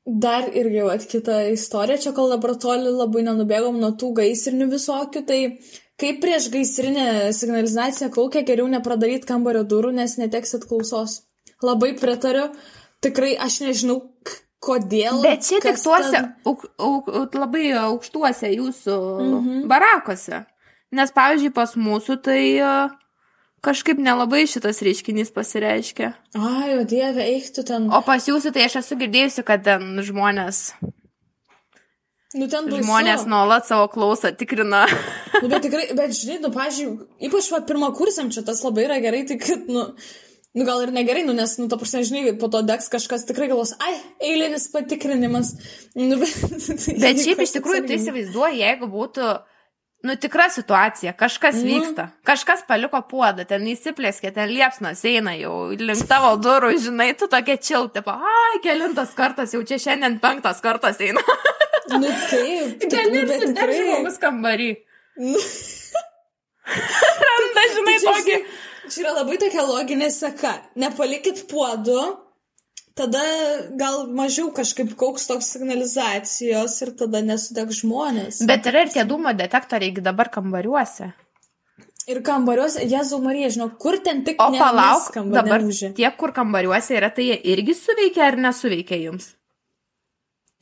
Dar 0.05 0.51
irgi 0.51 0.83
jau 0.83 0.91
kita 1.15 1.39
istorija, 1.55 1.97
čia 2.03 2.13
kol 2.13 2.29
dabar 2.35 2.53
toli 2.61 2.91
labai 2.91 3.23
nenubėgom 3.25 3.79
nuo 3.81 3.95
tų 3.97 4.11
gaisrinių 4.19 4.69
visokių, 4.75 5.25
tai 5.25 5.39
kaip 6.01 6.21
prieš 6.23 6.49
gaisrinę 6.53 7.33
signalizaciją 7.35 8.09
kaukia 8.13 8.43
geriau 8.47 8.67
nepradaryti 8.71 9.27
kambario 9.29 9.63
durų, 9.67 9.93
nes 9.95 10.17
neteksit 10.21 10.67
klausos. 10.69 11.21
Labai 11.63 11.93
pritariu, 11.99 12.49
tikrai 13.03 13.35
aš 13.39 13.61
nežinau, 13.63 14.01
kodėl. 14.65 15.21
Bet 15.23 15.45
čia 15.47 15.61
tik 15.63 15.79
tuose 15.79 16.11
ten- 16.11 16.33
auk, 16.45 16.65
auk, 16.79 17.37
labai 17.37 17.71
aukštuose 17.85 18.51
jūsų 18.55 18.99
mhm. 19.29 19.63
barakuose. 19.71 20.45
Nes, 20.95 21.11
pavyzdžiui, 21.11 21.51
pas 21.53 21.73
mūsų 21.75 22.15
tai 22.23 22.41
e, 22.61 22.73
kažkaip 23.65 23.99
nelabai 23.99 24.45
šitas 24.47 24.79
reiškinys 24.85 25.33
pasireiškia. 25.35 26.13
Ai, 26.37 26.77
o 26.77 26.83
dieve, 26.87 27.23
eik 27.25 27.49
tu 27.55 27.65
ten. 27.67 27.89
O 27.91 28.01
pas 28.05 28.23
jūsų 28.29 28.53
tai 28.55 28.67
aš 28.69 28.79
esu 28.83 28.99
girdėjusi, 28.99 29.43
kad 29.47 29.65
ten 29.65 29.97
žmonės, 30.05 30.75
Nu, 32.35 32.49
ten 32.51 32.67
baisu. 32.67 32.83
žmonės 32.83 33.23
nuolat 33.31 33.67
savo 33.69 33.87
klausą 33.91 34.33
tikrina. 34.35 34.85
Nu, 35.35 35.49
bet 35.51 35.65
tikrai, 35.65 35.89
bet 35.91 36.13
žinai, 36.15 36.37
nu, 36.39 36.49
pažiūrėjau, 36.53 37.09
ypač 37.27 37.49
va, 37.51 37.57
pirmą 37.67 37.89
kursiam 37.97 38.29
čia 38.31 38.39
tas 38.47 38.61
labai 38.63 38.85
yra 38.85 39.01
gerai, 39.03 39.25
tai 39.27 39.35
kad, 39.41 39.65
nu, 39.67 39.81
nu 40.55 40.67
gal 40.67 40.85
ir 40.85 40.93
negerai, 40.95 41.25
nu, 41.27 41.35
nes, 41.35 41.57
nu, 41.59 41.67
ta 41.67 41.75
prasme, 41.81 42.05
žinai, 42.07 42.31
po 42.39 42.47
to 42.51 42.61
degs 42.63 42.87
kažkas 42.93 43.27
tikrai 43.27 43.49
galvos, 43.51 43.73
ai, 43.83 43.97
eilinis 44.23 44.69
patikrinimas. 44.71 45.51
Nu, 45.99 46.15
bet, 46.21 46.31
Bet 47.03 47.19
šiaip 47.19 47.43
iš 47.43 47.57
tikrųjų 47.57 47.83
tai 47.89 47.99
įsivaizduoju, 47.99 48.61
jeigu 48.61 48.89
būtų, 48.95 49.27
nu, 50.05 50.13
tikra 50.21 50.45
situacija, 50.53 51.13
kažkas 51.17 51.55
Nu. 51.59 51.65
vyksta, 51.71 52.07
kažkas 52.27 52.61
paliko 52.67 53.01
puodą, 53.09 53.45
ten 53.49 53.65
įsiplėskė, 53.71 54.31
ten 54.35 54.51
liepsnas 54.53 55.01
eina 55.09 55.33
jau 55.39 55.71
link 55.73 56.05
tavo 56.09 56.35
durų, 56.37 56.75
žinai, 56.85 57.09
tu 57.17 57.27
tokia 57.31 57.57
čilti, 57.57 58.03
ai, 58.13 58.59
kelintas 58.63 59.15
kartas, 59.17 59.53
jau 59.57 59.63
čia 59.65 59.79
šiandien 59.81 60.19
penktas 60.21 60.61
kartas 60.61 61.01
eina. 61.01 61.23
Nu, 61.89 62.09
taip, 62.29 62.85
Gali 62.93 63.23
nu, 63.25 63.39
tikrai. 63.47 63.79
žmogus 63.81 64.21
kambarį. 64.21 64.69
Nu, 65.21 65.39
Randa, 67.25 67.63
žinai, 67.75 67.95
tai 67.95 67.99
čia, 68.01 68.13
tokį. 68.15 68.37
čia 68.89 69.01
yra 69.03 69.11
labai 69.19 69.37
tokia 69.41 69.65
loginė 69.67 70.09
seka. 70.13 70.53
Nepalikit 70.81 71.43
puodų, 71.51 71.99
tada 72.95 73.21
gal 73.79 74.07
mažiau 74.15 74.49
kažkaip 74.55 74.95
kauks 74.99 75.27
toks 75.27 75.51
signalizacijos 75.55 76.79
ir 76.85 76.95
tada 76.99 77.21
nesudeg 77.25 77.73
žmonės. 77.75 78.41
Bet 78.47 78.67
yra 78.71 78.85
ir 78.85 78.93
tie 78.95 79.05
dūmo 79.07 79.35
detektoriai 79.37 80.03
dabar 80.03 80.31
kambariuose. 80.33 81.11
Ir 82.05 82.19
kambariuose, 82.21 82.83
Jezu 82.85 83.17
Marija, 83.21 83.49
žinau, 83.55 83.71
kur 83.81 83.97
ten 84.05 84.21
tik 84.25 84.37
O 84.41 84.51
palauk, 84.53 85.07
neskamba, 85.07 85.39
dabar 85.41 85.63
neužė. 85.65 85.89
tie, 85.97 86.05
kur 86.19 86.35
kambariuose 86.35 86.93
yra, 86.99 87.09
tai 87.09 87.31
jie 87.31 87.37
irgi 87.55 87.73
suveikia 87.73 88.27
ar 88.27 88.37
nesuveikia 88.37 88.99
jums? 89.01 89.31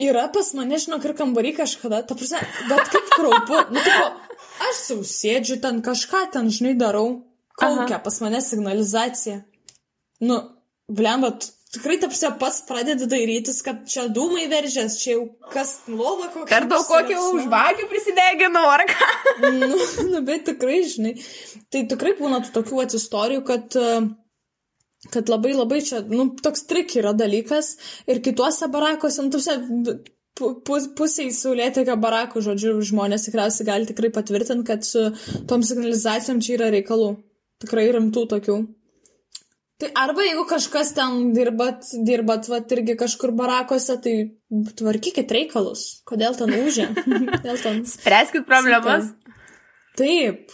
Yra 0.04 0.30
pas 0.34 0.54
mane, 0.56 0.80
žinau, 0.80 1.02
ir 1.04 1.14
kambarį 1.20 1.52
kažkada, 1.60 2.00
ta 2.08 2.16
prasme, 2.18 2.40
bet 2.70 2.88
kaip 2.96 3.12
kraupu, 3.12 3.60
nu, 3.76 3.84
tipo, 3.84 4.40
aš 4.70 4.80
jau 4.90 4.98
sėdžiu 5.06 5.60
ten 5.64 5.84
kažką 5.86 6.24
ten, 6.34 6.48
žinai, 6.48 6.74
darau, 6.80 7.10
kaukia 7.60 8.00
pas 8.04 8.22
mane 8.24 8.40
signalizacija. 8.42 9.44
Nu, 10.24 10.40
blembat, 10.88 11.52
tikrai, 11.74 11.98
ta 12.02 12.10
prasme, 12.12 12.32
pats 12.40 12.62
pradedi 12.68 13.08
dairytis, 13.10 13.62
kad 13.66 13.84
čia 13.90 14.06
dūmai 14.14 14.46
veržės, 14.52 14.98
čia 15.02 15.16
jau 15.16 15.24
kas 15.54 15.76
lova 15.90 16.30
kokia. 16.34 16.60
Ar 16.60 16.68
daug 16.70 16.86
kokį 16.88 17.18
užvagių 17.20 17.88
prisideginau, 17.92 18.66
ar 18.70 18.86
ką? 18.90 19.10
nu, 19.48 19.80
nu, 20.12 20.24
bet 20.26 20.46
tikrai, 20.52 20.84
žinai, 20.90 21.16
tai 21.74 21.86
tikrai 21.90 22.16
būna 22.20 22.44
tokių 22.54 22.82
vat 22.82 22.98
istorijų, 23.00 23.44
kad, 23.48 23.78
e, 23.80 25.10
kad 25.14 25.32
labai 25.34 25.56
labai 25.58 25.82
čia, 25.86 26.04
nu, 26.10 26.30
toks 26.46 26.68
trik 26.70 26.94
yra 27.02 27.16
dalykas 27.18 27.76
ir 28.06 28.22
kituose 28.26 28.70
barakuose, 28.74 29.26
nu, 29.26 29.34
tuose 29.34 29.58
pusiai 30.98 31.34
saulėtekio 31.34 31.98
barakų, 32.02 32.42
žodžiu, 32.46 32.78
žmonės 32.86 33.28
tikriausiai 33.28 33.68
gali 33.68 33.90
tikrai 33.90 34.14
patvirtinti, 34.14 34.66
kad 34.70 34.86
su 34.86 35.10
tom 35.50 35.66
signalizacijom 35.66 36.42
čia 36.42 36.58
yra 36.58 36.72
reikalų. 36.74 37.16
Tikrai 37.64 37.86
rimtų 37.96 38.26
tokių. 38.32 38.56
Tai 39.84 39.90
arba 40.00 40.24
jeigu 40.24 40.46
kažkas 40.48 40.94
ten 40.96 41.34
dirbat, 41.36 41.90
dirbat, 42.08 42.46
va, 42.48 42.62
irgi 42.72 42.94
kažkur 42.96 43.34
barakuose, 43.36 43.98
tai 44.00 44.14
tvarkykit 44.80 45.32
reikalus. 45.36 45.82
Kodėl 46.08 46.38
ten 46.40 46.54
užė? 46.56 46.86
Ten... 47.66 47.82
Spręskit 47.90 48.46
problemas. 48.48 49.10
Taip, 50.00 50.54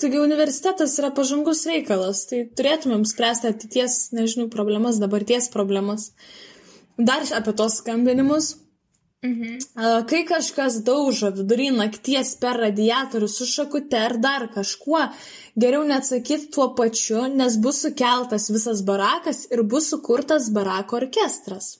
taigi 0.00 0.22
universitetas 0.22 0.96
yra 1.02 1.12
pažangus 1.18 1.66
reikalas, 1.68 2.24
tai 2.30 2.46
turėtumėm 2.56 3.04
spręsti 3.04 3.50
ateities, 3.52 3.98
nežinau, 4.16 4.48
problemas, 4.52 5.02
dabarties 5.04 5.50
problemas. 5.52 6.08
Dar 6.96 7.28
apie 7.36 7.52
tos 7.60 7.82
skambinimus. 7.82 8.54
Mhm. 9.24 9.58
Kai 10.10 10.22
kažkas 10.28 10.82
daužo 10.84 11.30
vidury 11.34 11.70
nakties 11.74 12.34
per 12.40 12.60
radiatorių 12.60 13.28
su 13.28 13.46
šakute 13.48 13.98
ar 13.98 14.18
dar 14.22 14.46
kažkuo, 14.52 15.06
geriau 15.56 15.86
neatsakyti 15.88 16.50
tuo 16.54 16.68
pačiu, 16.78 17.24
nes 17.32 17.56
bus 17.56 17.80
sukeltas 17.86 18.50
visas 18.52 18.84
barakas 18.86 19.46
ir 19.50 19.64
bus 19.64 19.90
sukurtas 19.90 20.50
barako 20.52 21.00
orkestras. 21.00 21.78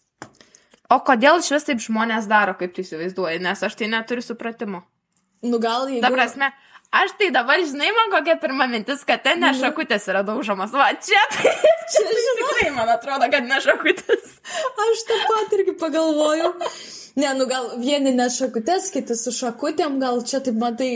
O 0.91 1.01
kodėl 1.07 1.43
iš 1.43 1.51
vis 1.53 1.67
taip 1.67 1.83
žmonės 1.83 2.29
daro, 2.31 2.55
kaip 2.59 2.75
tu 2.75 2.85
įsivaizduoji, 2.85 3.43
nes 3.43 3.63
aš 3.69 3.75
tai 3.79 3.91
neturiu 3.91 4.23
supratimo. 4.23 4.85
Nu 5.43 5.59
gal 5.63 5.91
jeigu... 5.91 6.03
Ta 6.05 6.13
prasme, 6.15 6.51
aš 6.93 7.11
tai 7.19 7.31
dabar 7.35 7.59
žinai, 7.61 7.91
man 7.97 8.11
kokia 8.15 8.37
pirma 8.41 8.67
mintis, 8.71 9.05
kad 9.05 9.23
ten 9.23 9.41
Nu. 9.41 9.47
nešakutės 9.51 10.07
yra 10.09 10.23
daužomas. 10.27 10.71
Va, 10.73 10.91
čia 10.95 11.21
tai, 11.35 11.53
čia 11.93 12.05
tai 12.07 12.23
tikrai 12.41 12.71
man 12.77 12.89
atrodo, 12.89 13.29
kad 13.33 13.45
nešakutės. 13.45 14.39
Aš 14.87 15.05
tą 15.09 15.21
pat 15.29 15.53
irgi 15.59 15.77
pagalvoju. 15.81 16.53
Ne, 17.17 17.31
nu 17.35 17.47
gal 17.49 17.71
vieni 17.81 18.13
ne 18.13 18.27
šakutės, 18.31 18.91
kiti 18.93 19.15
su 19.17 19.33
šakutėm, 19.33 19.99
gal 20.03 20.19
čia 20.29 20.41
taip 20.45 20.59
matai, 20.61 20.91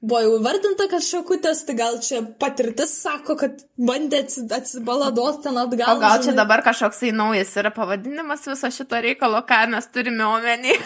buvo 0.00 0.20
jau 0.20 0.34
vardinta, 0.44 0.84
kad 0.92 1.00
šakutės, 1.04 1.62
tai 1.68 1.74
gal 1.78 1.96
čia 2.04 2.20
patirtis 2.40 2.92
sako, 3.02 3.36
kad 3.40 3.56
bandė 3.80 4.20
atsi- 4.26 4.44
atsibaladuoti 4.52 5.42
ten 5.46 5.56
atgal. 5.60 5.96
O 5.96 6.00
gal 6.02 6.18
čia 6.20 6.30
žinai. 6.30 6.36
dabar 6.42 6.60
kažkoksai 6.66 7.12
naujas 7.16 7.56
yra 7.56 7.72
pavadinimas 7.72 8.44
viso 8.48 8.68
šito 8.72 9.00
reikalo, 9.00 9.40
ką 9.48 9.62
mes 9.72 9.88
turime 9.92 10.24
omeny. 10.28 10.76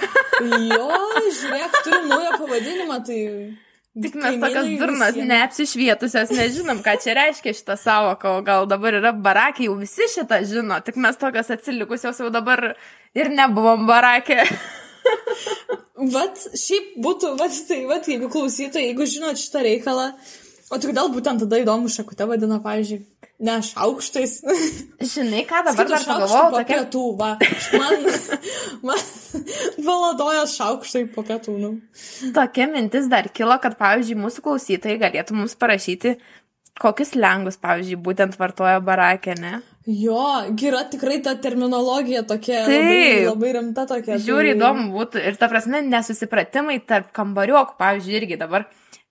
Jo, 0.70 0.88
žiūrėk, 1.40 1.76
turi 1.84 2.00
naują 2.10 2.32
pavadinimą, 2.38 3.00
tai 3.06 3.20
Tik 3.94 4.16
mes 4.18 4.40
tokios 4.42 4.68
durnas, 4.80 5.14
neapsišvietusios, 5.14 6.32
nežinom, 6.34 6.80
ką 6.82 6.96
čia 6.98 7.12
reiškia 7.14 7.52
šitą 7.54 7.76
savoką, 7.78 8.32
o 8.34 8.40
gal 8.42 8.66
dabar 8.66 8.96
yra 8.98 9.12
barakai, 9.14 9.68
jau 9.68 9.76
visi 9.78 10.08
šitą 10.10 10.40
žino, 10.50 10.80
tik 10.82 10.98
mes 10.98 11.20
tokios 11.20 11.52
atsilikusios 11.54 12.18
jau 12.18 12.30
dabar 12.34 12.72
ir 13.14 13.30
nebuvom 13.30 13.86
barakė. 13.86 14.42
Vat, 16.14 16.42
šiaip 16.58 16.96
būtų, 17.04 17.36
vat, 17.38 17.54
tai, 17.68 17.84
vat, 17.86 18.08
jeigu 18.10 18.26
klausytojai, 18.32 18.88
jeigu 18.88 19.06
žinot 19.06 19.38
šitą 19.38 19.62
reikalą, 19.62 20.08
o 20.74 20.78
tik 20.82 20.90
gal 20.96 21.12
būtent 21.14 21.44
tada 21.44 21.60
įdomu 21.62 21.92
šakute 21.92 22.26
vadina, 22.26 22.58
pavyzdžiui, 22.64 22.98
ne 23.46 23.58
šaukštais. 23.68 24.34
Žinai, 25.14 25.44
ką 25.46 25.62
dabar 25.68 25.92
dar 25.92 26.02
Skaitų 26.02 26.10
pagalvojau, 26.10 26.50
tokia 26.56 26.80
pietų, 26.80 27.04
va. 27.20 27.30
Man, 27.78 28.08
man 28.90 29.43
valadoja 29.86 30.46
šaukštai 30.50 31.04
po 31.14 31.24
pietų, 31.26 31.58
nu. 31.60 31.74
Tokia 32.36 32.66
mintis 32.72 33.06
dar 33.12 33.28
kilo, 33.34 33.56
kad, 33.62 33.76
pavyzdžiui, 33.80 34.18
mūsų 34.24 34.44
klausytojai 34.44 34.98
galėtų 35.02 35.36
mums 35.38 35.54
parašyti, 35.60 36.16
kokius 36.80 37.14
lengus, 37.14 37.60
pavyzdžiui, 37.62 38.00
būtent 38.02 38.38
vartoja 38.40 38.80
barakė, 38.84 39.36
ne? 39.38 39.60
Jo, 39.86 40.48
yra 40.56 40.86
tikrai 40.88 41.18
ta 41.22 41.34
terminologija 41.36 42.22
tokia 42.24 42.62
Taip. 42.64 42.78
labai, 42.80 43.26
labai 43.28 43.50
rimta 43.58 43.84
tokia. 43.86 44.16
Žiūri 44.16 44.54
tai- 44.54 44.56
įdomu 44.56 44.86
būtų 44.94 45.20
ir 45.28 45.36
ta 45.36 45.48
prasme 45.52 45.82
nesusipratimai 45.84 46.78
tarp 46.86 47.12
kambariokų, 47.12 47.76
pavyzdžiui, 47.78 48.16
irgi 48.22 48.38
dabar 48.40 48.64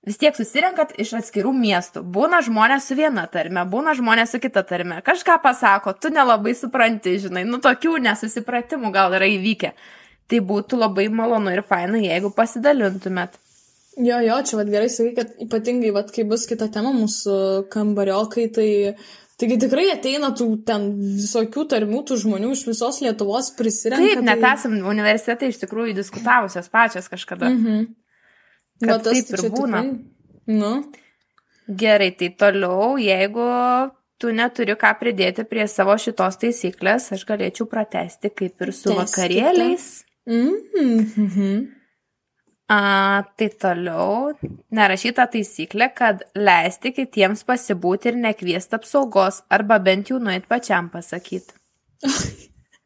vis 0.04 0.18
tiek 0.18 0.36
susirenkat 0.36 0.96
iš 1.00 1.14
atskirų 1.14 1.54
miestų. 1.56 2.04
Būna 2.04 2.42
žmonės 2.44 2.90
su 2.90 2.96
viena 2.96 3.28
tarme, 3.32 3.64
būna 3.70 3.94
žmonės 3.96 4.34
su 4.34 4.40
kita 4.40 4.64
tarme. 4.68 5.02
Kažką 5.06 5.38
pasako, 5.44 5.94
tu 5.94 6.10
nelabai 6.10 6.56
supranti, 6.58 7.20
žinai, 7.20 7.46
nu 7.46 7.62
tokių 7.64 8.02
nesusipratimų 8.02 8.92
gal 8.92 9.14
yra 9.14 9.30
įvykę. 9.30 9.72
Tai 10.32 10.40
būtų 10.50 10.80
labai 10.80 11.08
malonu 11.14 11.52
ir 11.54 11.64
faina, 11.68 12.00
jeigu 12.00 12.32
pasidalintumėt. 12.36 13.36
Jo, 14.02 14.22
jo, 14.26 14.38
čia 14.48 14.58
vad 14.58 14.72
gerai 14.74 14.88
sakai, 14.90 15.12
kad 15.18 15.34
ypatingai, 15.44 15.92
vad, 15.94 16.08
kai 16.14 16.24
bus 16.26 16.48
kita 16.50 16.70
tema 16.74 16.96
mūsų 16.96 17.68
kambariokai, 17.74 18.48
tai... 18.56 18.70
Taigi 19.34 19.56
tikrai 19.64 19.88
ateina 19.90 20.30
tų 20.38 20.46
ten 20.64 20.84
visokių 21.18 21.64
tarmių, 21.72 22.04
tų 22.08 22.20
žmonių 22.22 22.52
iš 22.54 22.62
visos 22.68 23.00
Lietuvos 23.02 23.50
prisirenka. 23.58 24.06
Taip, 24.06 24.22
net 24.24 24.40
tai... 24.40 24.52
esam 24.56 24.76
universitetai 24.88 25.50
iš 25.50 25.58
tikrųjų 25.64 25.96
diskutavusios 25.98 26.70
pačios 26.72 27.10
kažkada. 27.12 27.50
Mhm. 27.50 27.88
Kad 28.84 28.94
Va, 28.94 29.00
tas 29.02 29.18
taip 29.18 29.32
tai 29.34 29.40
ir 29.42 29.56
būna. 29.58 29.82
Tikrai... 29.90 30.54
Nu, 30.54 30.72
Gerai, 31.68 32.12
tai 32.12 32.30
toliau, 32.36 32.98
jeigu 33.00 33.44
tu 34.20 34.32
neturi 34.36 34.76
ką 34.80 34.92
pridėti 35.00 35.46
prie 35.48 35.64
savo 35.72 35.96
šitos 36.00 36.40
taisyklės, 36.42 37.10
aš 37.16 37.24
galėčiau 37.28 37.68
pratesti 37.72 38.32
kaip 38.32 38.66
ir 38.66 38.74
su 38.76 38.92
Tęskite. 38.92 39.00
vakarėliais. 39.00 39.88
Mhm. 40.28 41.72
A, 42.72 43.24
tai 43.38 43.50
toliau 43.60 44.32
nerašyta 44.74 45.26
taisyklė, 45.34 45.90
kad 45.98 46.24
leisti 46.38 46.94
kitiems 46.96 47.44
pasibūti 47.46 48.14
ir 48.14 48.22
nekviesti 48.24 48.80
apsaugos, 48.80 49.42
arba 49.52 49.78
bent 49.84 50.10
jau 50.10 50.22
nueit 50.24 50.48
pačiam 50.50 50.88
pasakyti. 50.94 51.60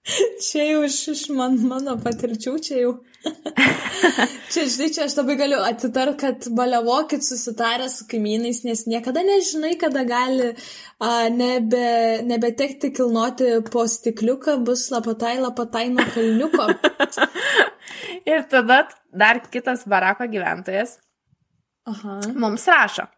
Čia 0.08 0.64
jau 0.64 0.84
iš, 0.88 0.98
iš 1.12 1.22
man, 1.36 1.58
mano 1.68 1.98
patirčių, 2.00 2.54
čia 2.64 2.78
jau. 2.80 2.92
čia, 4.54 4.64
žinai, 4.72 4.88
čia 4.96 5.08
aš 5.08 5.18
labai 5.18 5.36
galiu 5.40 5.60
atitar, 5.68 6.14
kad 6.20 6.48
baliavokit 6.56 7.26
susitarę 7.26 7.90
su 7.92 8.08
kaimynais, 8.08 8.62
nes 8.64 8.86
niekada 8.88 9.24
nežinai, 9.28 9.74
kada 9.82 10.06
gali 10.08 10.54
a, 10.54 11.12
nebe, 11.34 11.90
nebetekti 12.28 12.94
kilnoti 12.96 13.58
po 13.68 13.84
stikliuką, 13.90 14.60
bus 14.68 14.88
lapatai, 14.96 15.36
lapatai 15.44 15.90
nuo 15.92 16.08
kalniuko. 16.16 16.70
Ir 18.32 18.48
tada 18.52 18.86
dar 19.12 19.44
kitas 19.52 19.84
barako 19.88 20.28
gyventojas 20.32 20.98
Aha. 21.88 22.20
mums 22.36 22.68
rašo. 22.72 23.10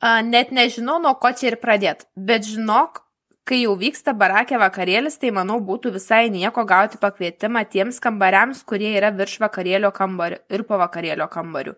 A, 0.00 0.20
net 0.24 0.52
nežinau, 0.52 0.96
nuo 1.02 1.14
ko 1.20 1.30
čia 1.36 1.52
ir 1.52 1.60
pradėti, 1.60 2.08
bet 2.16 2.44
žinok, 2.48 3.03
kai 3.48 3.58
jau 3.60 3.74
vyksta 3.76 4.14
barakė 4.16 4.58
vakarėlis, 4.60 5.18
tai 5.20 5.30
manau 5.36 5.58
būtų 5.64 5.92
visai 5.94 6.28
nieko 6.32 6.64
gauti 6.68 6.96
pakvietimą 7.00 7.64
tiems 7.68 8.00
kambariams, 8.02 8.62
kurie 8.64 8.94
yra 8.96 9.10
virš 9.14 9.36
vakarėlio 9.42 9.90
kambarių 9.94 10.38
ir 10.56 10.64
po 10.68 10.78
vakarėlio 10.80 11.26
kambarių. 11.32 11.74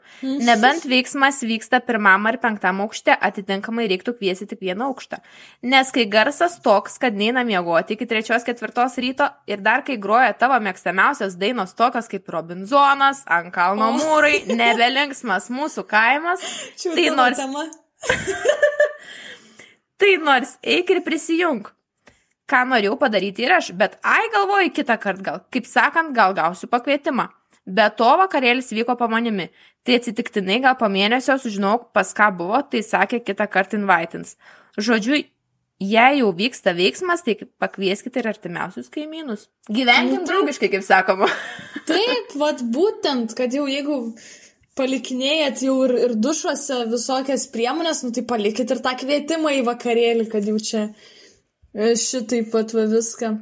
Nebent 0.46 0.86
veiksmas 0.86 1.42
vyksta 1.46 1.80
pirmam 1.82 2.28
ar 2.30 2.38
penktam 2.42 2.84
aukšte, 2.84 3.16
atitinkamai 3.28 3.88
reiktų 3.90 4.14
kviesti 4.20 4.46
tik 4.52 4.62
vieną 4.62 4.92
aukštą. 4.92 5.20
Nes 5.66 5.90
kai 5.94 6.06
garsas 6.10 6.58
toks, 6.62 7.00
kad 7.02 7.18
neina 7.18 7.42
miegoti 7.46 7.96
iki 7.98 8.06
trečios 8.06 8.46
ketvirtos 8.46 8.98
ryto 9.02 9.28
ir 9.50 9.62
dar 9.66 9.82
kai 9.86 9.98
groja 9.98 10.32
tavo 10.38 10.58
mėgstamiausios 10.62 11.34
dainos 11.40 11.74
tokios 11.74 12.06
kaip 12.12 12.30
Robinzonas, 12.30 13.24
ant 13.26 13.50
kalno 13.54 13.90
O. 13.90 13.98
mūrai, 13.98 14.44
nebelinksmas 14.62 15.50
mūsų 15.50 15.86
kaimas, 15.90 16.46
Tai 16.86 17.08
nors-. 17.16 17.42
Tai 20.00 20.12
nors 20.24 20.56
eik 20.62 20.92
ir 20.92 21.02
prisijung. 21.06 21.64
Ką 22.46 22.62
norėjau 22.70 22.98
padaryti 23.00 23.42
ir 23.42 23.56
aš, 23.56 23.72
bet 23.74 23.96
ai 24.06 24.28
galvoju 24.34 24.70
kitą 24.76 24.98
kartą 25.02 25.24
gal. 25.28 25.40
Kaip 25.50 25.66
sakant, 25.66 26.14
gal 26.14 26.36
gausiu 26.36 26.68
pakvietimą. 26.70 27.26
Be 27.66 27.88
to 27.98 28.10
vakarėlis 28.20 28.70
vyko 28.70 28.94
po 28.98 29.08
manimi. 29.10 29.48
Tai 29.86 29.96
atsitiktinai 29.98 30.60
gal 30.62 30.76
po 30.78 30.86
mėnesio 30.90 31.34
sužinau, 31.42 31.80
pas 31.94 32.12
ką 32.14 32.28
buvo, 32.38 32.60
tai 32.70 32.84
sakė 32.86 33.18
kitą 33.26 33.48
kartą 33.50 33.80
invaitins. 33.80 34.36
Žodžiu, 34.78 35.18
jei 35.82 36.20
jau 36.20 36.30
vyksta 36.36 36.76
veiksmas, 36.76 37.24
tai 37.26 37.34
pakvieskite 37.58 38.22
ir 38.22 38.30
artimiausius 38.30 38.92
kaimynus. 38.94 39.48
Gyvenkim 39.66 40.22
Nu, 40.22 40.28
draugiškai, 40.28 40.70
kaip 40.76 40.86
sakoma. 40.86 41.28
Taip, 41.90 42.36
vad 42.38 42.62
būtent, 42.74 43.34
kad 43.38 43.54
jau 43.54 43.66
jeigu 43.70 44.14
palikinėjat 44.76 45.64
jau 45.64 45.76
ir, 45.86 45.96
ir 46.06 46.14
dušuose 46.20 46.84
visokias 46.90 47.48
priemonės, 47.52 48.04
nu 48.04 48.12
tai 48.14 48.26
palikit 48.28 48.70
ir 48.70 48.82
tą 48.84 48.92
kvietimą 49.00 49.56
į 49.60 49.66
vakarėlį, 49.66 50.28
kad 50.32 50.48
jau 50.48 50.56
čia 50.60 50.86
e, 50.86 51.94
šitaip 51.96 52.52
pat 52.52 52.76
viską. 52.76 53.34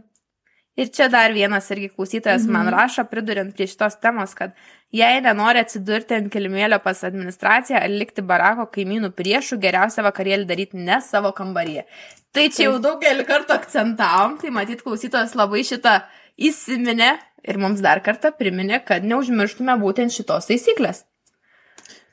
Ir 0.75 0.89
čia 0.91 1.07
dar 1.07 1.31
vienas 1.35 1.69
irgi 1.71 1.93
klausytojas 1.93 2.49
mhm. 2.49 2.55
man 2.57 2.71
rašo, 2.75 3.05
pridurint 3.11 3.55
prie 3.55 3.69
šitos 3.71 3.95
temos, 4.03 4.35
kad 4.35 4.57
jei 4.95 5.21
nenori 5.23 5.63
atsidurti 5.63 6.17
ant 6.17 6.33
kilimėlio 6.35 6.81
pas 6.83 7.05
administraciją 7.07 7.79
ar 7.79 7.95
likti 7.95 8.25
barako 8.27 8.67
kaimynų 8.75 9.13
priešų, 9.15 9.61
geriausia 9.63 10.03
vakarėlį 10.07 10.49
daryti 10.51 10.83
ne 10.83 10.99
savo 11.03 11.31
kambaryje. 11.37 11.87
Tai 12.35 12.49
čia 12.51 12.67
jau 12.67 12.81
daugelį 12.83 13.27
kartų 13.29 13.55
akcentavom, 13.55 14.39
tai 14.43 14.51
matyt 14.55 14.83
klausytojas 14.83 15.37
labai 15.39 15.63
šitą 15.67 16.01
įsiminė 16.35 17.13
ir 17.47 17.59
mums 17.63 17.83
dar 17.85 18.03
kartą 18.03 18.35
priminė, 18.35 18.83
kad 18.83 19.07
neužmirštume 19.07 19.79
būtent 19.79 20.15
šitos 20.15 20.51
taisyklės. 20.51 21.05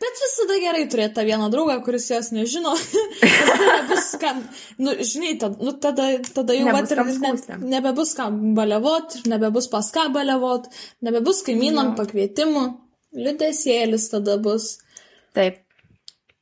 Bet 0.01 0.17
visada 0.17 0.57
gerai 0.63 0.85
turėti 0.89 1.13
tą 1.19 1.25
vieną 1.27 1.47
draugą, 1.53 1.75
kuris 1.85 2.07
jos 2.09 2.31
nežino. 2.33 2.73
Tada 3.21 3.67
nebus 3.67 4.07
kam, 4.21 4.39
nu, 4.81 4.95
žinai, 5.05 5.35
tad, 5.41 5.59
nu, 5.61 5.75
tada, 5.83 6.07
tada 6.33 6.55
jau 6.57 6.71
vat 6.73 6.93
ir 6.93 7.01
ne, 7.05 7.33
nebebus 7.75 8.15
kam 8.17 8.39
baliavot, 8.57 9.19
nebebus 9.29 9.69
pas 9.69 9.91
ką 9.93 10.07
baliavot, 10.15 10.71
nebebus 11.05 11.43
kaimynam 11.45 11.91
Jo. 11.91 11.97
pakvietimų, 11.99 12.63
liudesėlis 13.27 14.09
tada 14.13 14.39
bus. 14.41 14.73
Taip. 15.37 15.61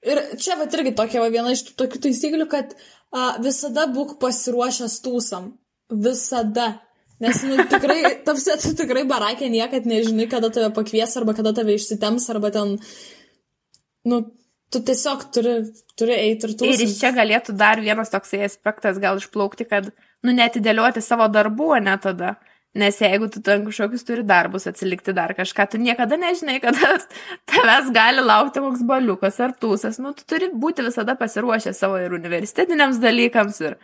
Ir 0.07 0.21
čia 0.39 0.55
va 0.55 0.69
irgi 0.71 0.95
tokia 0.95 1.19
va, 1.19 1.27
viena 1.33 1.51
iš 1.51 1.65
tų 1.67 1.75
tokių 1.83 2.03
taisyklių, 2.07 2.47
kad 2.51 2.71
a, 3.11 3.35
visada 3.43 3.89
būk 3.91 4.15
pasiruošęs 4.21 5.01
tūsam. 5.03 5.51
Visada. 5.89 6.77
Nes, 7.19 7.41
nu, 7.43 7.57
tikrai, 7.67 7.99
tapsi, 8.23 8.55
tu 8.63 8.71
tikrai 8.79 9.03
barakė 9.07 9.49
niekad 9.51 9.87
nežinai, 9.89 10.29
kada 10.31 10.47
tave 10.55 10.69
pakvies, 10.71 11.17
arba 11.19 11.35
kada 11.35 11.51
tave 11.57 11.75
išsitems, 11.75 12.29
arba 12.31 12.53
ten, 12.55 12.77
nu, 14.09 14.21
tu 14.73 14.81
tiesiog 14.85 15.25
turi, 15.33 15.55
turi 15.97 16.15
eiti 16.17 16.47
ir 16.47 16.53
Ir 16.53 16.59
tūsam. 16.61 16.85
iš 16.85 16.99
čia 17.01 17.13
galėtų 17.15 17.55
dar 17.57 17.81
vienas 17.81 18.11
toksai 18.13 18.43
aspektas 18.45 18.99
gal 19.01 19.21
išplaukti, 19.21 19.67
kad, 19.69 19.91
nu, 20.25 20.35
netidėlioti 20.35 21.03
savo 21.05 21.29
darbų, 21.31 21.75
ne 21.85 21.97
tada. 22.01 22.37
Nes 22.77 22.99
jeigu 23.01 23.25
tu 23.33 23.41
ten 23.41 23.63
kažkokius 23.65 24.03
turi 24.05 24.23
darbus, 24.29 24.67
atsilikti 24.69 25.13
dar 25.17 25.33
kažką, 25.33 25.65
tu 25.71 25.79
niekada 25.81 26.19
nežinai, 26.21 26.59
kada 26.65 26.99
tavęs 27.49 27.89
gali 27.95 28.21
laukti 28.21 28.61
koks 28.61 28.83
baliukas 28.85 29.39
ar 29.41 29.55
tūsas. 29.57 29.97
Nu, 30.01 30.13
tu 30.13 30.27
turi 30.29 30.51
būti 30.53 30.85
visada 30.85 31.17
pasiruošę 31.17 31.73
savo 31.73 31.97
ir 31.97 32.13
universitetiniams 32.13 33.01
dalykams 33.01 33.61
ir 33.65 33.79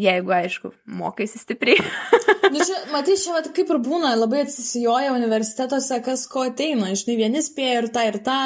jeigu, 0.00 0.32
aišku, 0.32 0.72
mokaisi 0.88 1.42
stipriai. 1.42 1.84
Nu, 2.52 2.60
čia, 2.60 2.76
matai, 2.92 3.16
čia 3.20 3.34
vat, 3.34 3.48
kaip 3.56 3.70
ir 3.72 3.80
būna, 3.82 4.12
labai 4.20 4.42
atsisijoja 4.44 5.14
universitetuose, 5.16 5.98
kas 6.04 6.26
ko 6.30 6.46
ateina. 6.50 6.90
Žinai, 6.98 7.16
vieni 7.18 7.42
spėja 7.44 7.82
ir 7.82 7.88
tą, 7.94 8.06
ir 8.10 8.18
tą, 8.26 8.38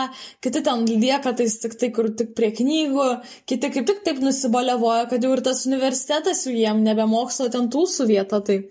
kiti 0.44 0.62
ten 0.66 0.84
lieka 0.86 1.34
tais 1.36 1.58
tik 1.62 1.74
tai, 1.80 1.90
kur 1.96 2.12
tik 2.14 2.34
prie 2.38 2.52
knygų, 2.54 3.08
kiti 3.50 3.72
kaip 3.74 3.88
tik 3.90 4.04
taip 4.06 4.22
nusibalevoja, 4.22 5.08
kad 5.10 5.26
jau 5.26 5.34
ir 5.34 5.42
tas 5.46 5.64
universitetas 5.68 6.46
jų 6.46 6.54
jiem 6.60 6.84
nebe 6.86 7.08
mokslo 7.10 7.50
ten 7.52 7.70
tūsų 7.72 8.08
vieta. 8.12 8.42
Tai 8.46 8.62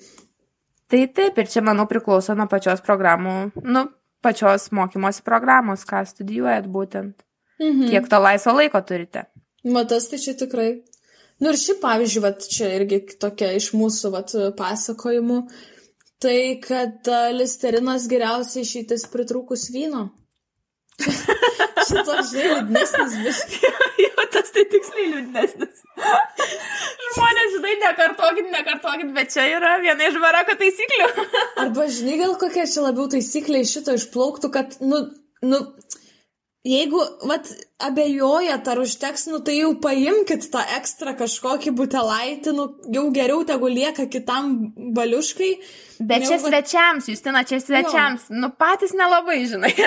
Tai 0.85 1.01
taip, 1.17 1.39
ir 1.41 1.47
čia, 1.49 1.63
manau, 1.65 1.87
priklauso 1.89 2.35
nuo 2.37 2.45
pačios 2.49 2.83
programų, 2.85 3.35
nu, 3.65 3.87
pačios 4.25 4.67
mokymosi 4.75 5.23
programos, 5.25 5.85
ką 5.89 6.03
studijuojat 6.05 6.67
būtent. 6.69 7.25
mhm. 7.59 7.89
Kiek 7.89 8.09
to 8.09 8.19
laisvo 8.21 8.53
laiko 8.53 8.81
turite. 8.81 9.25
matas, 9.63 10.09
tai 10.09 10.19
čia 10.19 10.33
tikrai. 10.37 10.83
Nu 11.43 11.51
ir 11.51 11.59
šiaip, 11.59 11.81
pavyzdžiui, 11.83 12.21
vat, 12.23 12.45
čia 12.51 12.69
irgi 12.77 13.01
tokia 13.19 13.51
iš 13.57 13.73
mūsų 13.75 14.11
vat, 14.13 14.35
pasakojimų, 14.55 15.39
tai 16.23 16.37
kad 16.63 17.09
listerinas 17.35 18.07
geriausiai 18.11 18.63
išeitis 18.63 19.07
pritrūkus 19.11 19.67
vyno. 19.75 20.07
Šitas 21.85 22.31
žinai 22.31 22.45
liūdnesnis 22.53 23.17
biškai. 23.25 23.71
jo, 24.05 24.25
tas 24.33 24.53
tai 24.55 24.63
tiksliai 24.71 25.09
liūdnesnis. 25.11 25.83
Žmonės, 27.15 27.51
žinai, 27.57 27.73
nekartokit, 27.83 28.47
nekartokit, 28.53 29.11
bet 29.17 29.35
čia 29.35 29.45
yra 29.57 29.75
viena 29.83 30.07
iš 30.07 30.17
barako 30.23 30.55
taisyklių. 30.61 31.09
Arba 31.65 31.89
žinai, 31.91 32.17
gal 32.23 32.35
kokia 32.41 32.65
čia 32.71 32.87
labiau 32.87 33.09
taisyklė 33.11 33.61
iš 33.65 33.75
šito 33.77 33.95
išplauktų, 33.99 34.51
kad, 34.55 34.79
nu, 34.83 35.03
nu, 35.45 35.61
jeigu, 36.65 36.99
vat, 37.29 37.49
abejojat, 37.85 38.67
ar 38.71 38.79
užteks, 38.81 39.27
nu, 39.29 39.39
tai 39.45 39.59
jau 39.59 39.71
paimkit 39.83 40.47
tą 40.53 40.63
ekstra 40.77 41.13
kažkokį 41.19 41.73
butelaitį, 41.77 42.53
nu, 42.57 42.65
jau 42.95 43.03
geriau 43.13 43.43
tegu 43.47 43.69
lieka 43.69 44.07
kitam 44.11 44.55
baliuškai. 44.97 45.51
Bet 46.01 46.25
čia 46.25 46.39
vat- 46.39 46.47
svečiams, 46.49 47.07
Justina, 47.13 47.43
čia 47.47 47.59
svečiams. 47.61 48.27
Nu, 48.33 48.49
patys 48.59 48.95
nelabai, 48.97 49.43
žinai. 49.51 49.73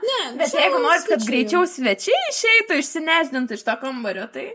Ne, 0.00 0.20
Bet 0.38 0.52
jeigu 0.56 0.78
norit, 0.80 1.04
kad 1.10 1.22
greičiau 1.26 1.66
svečiai 1.68 2.20
išeitų, 2.30 2.78
išsinesdintų 2.80 3.56
iš 3.58 3.64
to 3.66 3.74
kambario, 3.82 4.24
tai 4.32 4.46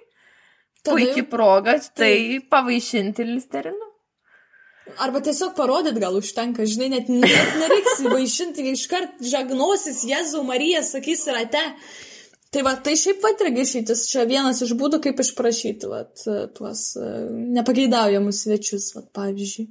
puikiai 0.87 1.21
jau- 1.21 1.27
proga 1.29 1.75
tai 1.93 2.39
pavaišinti 2.49 3.25
listerinu. 3.29 3.84
Arba 5.01 5.21
tiesiog 5.23 5.55
parodyt 5.57 5.97
gal 5.99 6.15
užtenka, 6.17 6.65
žinai, 6.69 6.89
net, 6.93 7.09
net 7.11 7.55
nereiks 7.61 8.01
įvaišinti, 8.05 8.67
iškart 8.71 9.23
žagnosis, 9.27 10.03
Jėzau, 10.07 10.43
Marija, 10.47 10.83
sakys 10.85 11.25
rate. 11.35 11.63
Tai 12.55 12.63
va, 12.63 12.75
tai 12.79 12.93
šiaip 12.95 13.19
pat 13.23 13.41
irgi 13.43 13.65
išeitis, 13.65 14.05
čia 14.11 14.23
vienas 14.29 14.61
iš 14.63 14.71
būdų, 14.79 15.01
kaip 15.03 15.19
išprašyti, 15.19 15.89
va, 15.91 16.05
tuos 16.55 16.85
e, 16.95 17.09
nepageidaujamus 17.57 18.45
svečius, 18.45 18.93
va, 18.95 19.03
pavyzdžiui. 19.19 19.67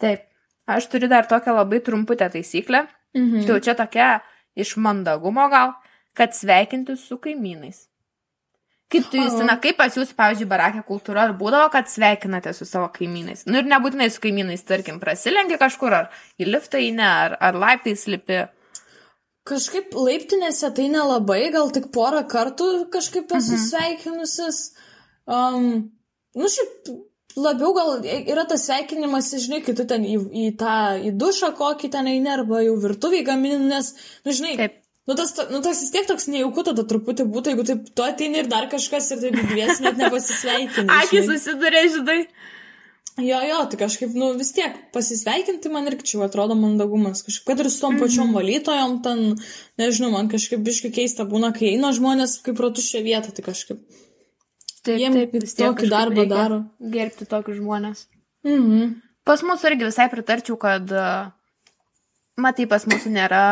Taip. 0.00 0.24
Aš 0.66 0.88
turiu 0.90 1.06
dar 1.06 1.28
tokią 1.30 1.52
labai 1.54 1.78
trumputę 1.84 2.26
taisyklę. 2.32 2.86
Mhm. 3.14 3.44
Tai 3.44 3.52
jau 3.54 3.60
čia 3.62 3.76
tokia 3.78 4.08
iš 4.58 4.76
mandagumo 4.82 5.46
gal, 5.52 5.76
kad 6.16 6.34
sveikinti 6.34 6.96
su 6.98 7.20
kaimynais. 7.22 7.86
Kaip 8.92 9.08
tu. 9.10 9.18
Justina, 9.18 9.56
kaip 9.62 9.78
pas 9.80 9.94
jūs, 9.98 10.12
pavyzdžiui, 10.14 10.46
barakė 10.50 10.84
kultūra, 10.86 11.24
ar 11.26 11.32
būdavo, 11.38 11.70
kad 11.74 11.88
sveikinate 11.90 12.52
su 12.54 12.68
savo 12.68 12.86
kaimynais? 12.94 13.42
Nu 13.50 13.58
ir 13.58 13.66
nebūtinai 13.66 14.06
su 14.14 14.22
kaimynais, 14.22 14.62
tarkim, 14.68 15.00
prasilenki 15.02 15.58
kažkur, 15.58 15.96
ar 15.96 16.20
į 16.38 16.46
liftą 16.52 16.78
įne, 16.84 17.08
ar, 17.24 17.34
ar 17.42 17.58
laiptais 17.58 18.06
lipi. 18.06 18.44
Kažkaip 19.46 19.94
laiptinėse 19.94 20.70
tai 20.74 20.86
nelabai, 20.92 21.40
gal 21.54 21.74
tik 21.74 21.90
porą 21.94 22.22
kartų 22.30 22.70
kažkaip 22.94 23.34
esu 23.34 23.58
sveikinusis. 23.64 24.62
Um, 25.26 25.68
nu, 26.38 26.50
šiaip 26.50 26.94
labiau 27.36 27.74
gal 27.74 27.92
yra 28.06 28.46
tas 28.48 28.68
sveikinimas, 28.70 29.34
žinai, 29.42 29.64
kai 29.66 29.74
tu 29.78 29.86
ten 29.90 30.06
į, 30.06 30.16
į 30.30 30.48
tą, 30.62 30.78
į 31.02 31.14
dušą 31.18 31.52
kokį 31.58 31.90
ten 31.98 32.10
eini, 32.10 32.30
arba 32.38 32.62
jau 32.62 32.78
virtuviai 32.86 33.26
gamini, 33.26 33.66
nes, 33.70 33.92
nu, 34.22 34.34
žinai, 34.34 34.56
Taip. 34.62 34.82
Nu 35.06 35.14
tas, 35.14 35.30
nu 35.50 35.60
tas 35.62 35.78
vis 35.84 35.92
tiek 35.94 36.06
toks 36.08 36.26
nejauku 36.26 36.64
tada 36.66 36.82
truputį 36.82 37.28
būtų, 37.30 37.52
jeigu 37.52 37.64
taip 37.68 37.82
tu 37.94 38.02
ateini 38.02 38.40
ir 38.42 38.48
dar 38.50 38.66
kažkas 38.70 39.12
ir 39.14 39.20
taip 39.22 39.36
dvies 39.52 39.78
net 39.84 40.00
nepasisveikini. 40.00 40.90
Akis 40.98 41.28
susiduria, 41.30 41.84
žinai. 41.92 42.20
Jo, 43.22 43.38
jo, 43.48 43.60
tai 43.70 43.78
kažkaip, 43.80 44.16
nu 44.18 44.32
vis 44.36 44.50
tiek 44.52 44.74
pasisveikinti 44.92 45.70
man 45.72 45.86
irgi 45.88 46.10
čia 46.10 46.18
atrodo 46.26 46.56
mandagumas. 46.58 47.22
Kažkaip, 47.24 47.46
kad 47.48 47.62
ir 47.62 47.70
su 47.72 47.78
tom 47.84 48.00
pačiom 48.02 48.34
valytojom, 48.36 48.98
ten, 49.06 49.22
nežinau, 49.80 50.10
man 50.12 50.28
kažkaip 50.32 50.60
biškai 50.66 50.90
keista 50.98 51.24
būna, 51.28 51.52
kai 51.56 51.70
eina 51.70 51.94
žmonės 51.96 52.40
kaip 52.44 52.58
pro 52.58 52.68
tuščią 52.74 53.04
vietą, 53.06 53.32
tai 53.32 53.46
kažkaip. 53.46 53.80
Taip, 54.82 54.98
Jiem 55.00 55.16
vis 55.32 55.54
tiek 55.54 55.64
tokį 55.70 55.88
darbą 55.94 56.26
daro. 56.28 56.60
Gerbti 56.82 57.30
tokius 57.30 57.62
žmonės. 57.62 58.04
Mhm. 58.46 58.98
Pas 59.26 59.40
mus 59.46 59.64
irgi 59.70 59.88
visai 59.88 60.10
pritarčiau, 60.12 60.58
kad, 60.60 60.92
matai, 62.36 62.68
pas 62.70 62.84
mūsų 62.90 63.14
nėra 63.16 63.46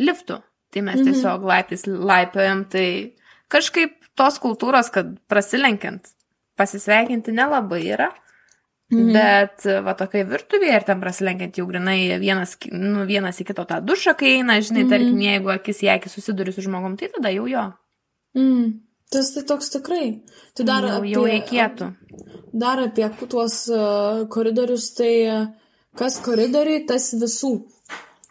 liftų. 0.00 0.38
Tai 0.70 0.82
mes 0.86 1.00
Mhm. 1.00 1.04
tiesiog 1.08 1.42
laiptais 1.42 1.82
laipiojam, 1.86 2.64
tai 2.70 3.12
kažkaip 3.50 3.96
tos 4.16 4.38
kultūros, 4.38 4.90
kad 4.92 5.16
prasilenkiant, 5.28 6.02
pasisveikinti 6.58 7.32
nelabai 7.32 7.82
yra. 7.94 8.10
Mhm. 8.92 9.12
Bet, 9.14 9.64
va, 9.84 9.94
tokia 9.94 10.24
virtuvėje 10.26 10.74
ir 10.74 10.84
ten 10.84 11.00
prasilenkiant 11.00 11.54
jau 11.54 11.66
grinai 11.66 12.18
vienas, 12.18 12.56
nu, 12.72 13.04
vienas 13.06 13.38
į 13.38 13.46
kito 13.46 13.64
tą 13.64 13.80
dušą, 13.86 14.16
kai 14.18 14.38
eina, 14.40 14.58
žinai, 14.58 14.82
Mhm. 14.84 14.90
tarkim, 14.90 15.18
jeigu 15.20 15.48
akis 15.54 15.82
į 15.82 15.90
akį 15.94 16.08
susiduri 16.10 16.52
su 16.52 16.60
žmogum, 16.62 16.96
tai 16.98 17.08
tada 17.08 17.30
jau 17.30 17.46
jo. 17.46 17.72
Mhm. 18.34 18.80
Tas 19.10 19.32
tai 19.34 19.42
toks 19.42 19.70
tikrai. 19.70 20.22
Tai 20.54 20.64
dar 20.64 20.82
jau, 20.82 20.98
apie, 20.98 21.10
jau 21.12 21.24
reikėtų. 21.24 21.94
Dar 22.52 22.78
apie 22.78 23.08
tuos 23.28 23.68
uh, 23.68 24.26
koridorius, 24.26 24.94
tai 24.94 25.14
uh, 25.26 25.46
kas 25.96 26.20
koridoriai, 26.20 26.86
tas 26.86 27.14
visų. 27.14 27.66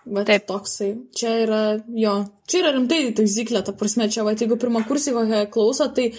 Bet 0.05 0.29
Taip. 0.29 0.45
toksai. 0.49 0.91
Čia 1.15 1.33
yra, 1.43 1.63
jo, 1.97 2.13
čia 2.49 2.61
yra 2.63 2.75
rimtai 2.75 3.01
taisyklė, 3.17 3.63
ta 3.65 3.73
prasme, 3.77 4.07
čia, 4.11 4.23
va, 4.27 4.35
jeigu 4.37 4.57
pirmą 4.61 4.85
kursį 4.87 5.15
kokią 5.17 5.41
klauso, 5.53 5.89
tai 5.95 6.11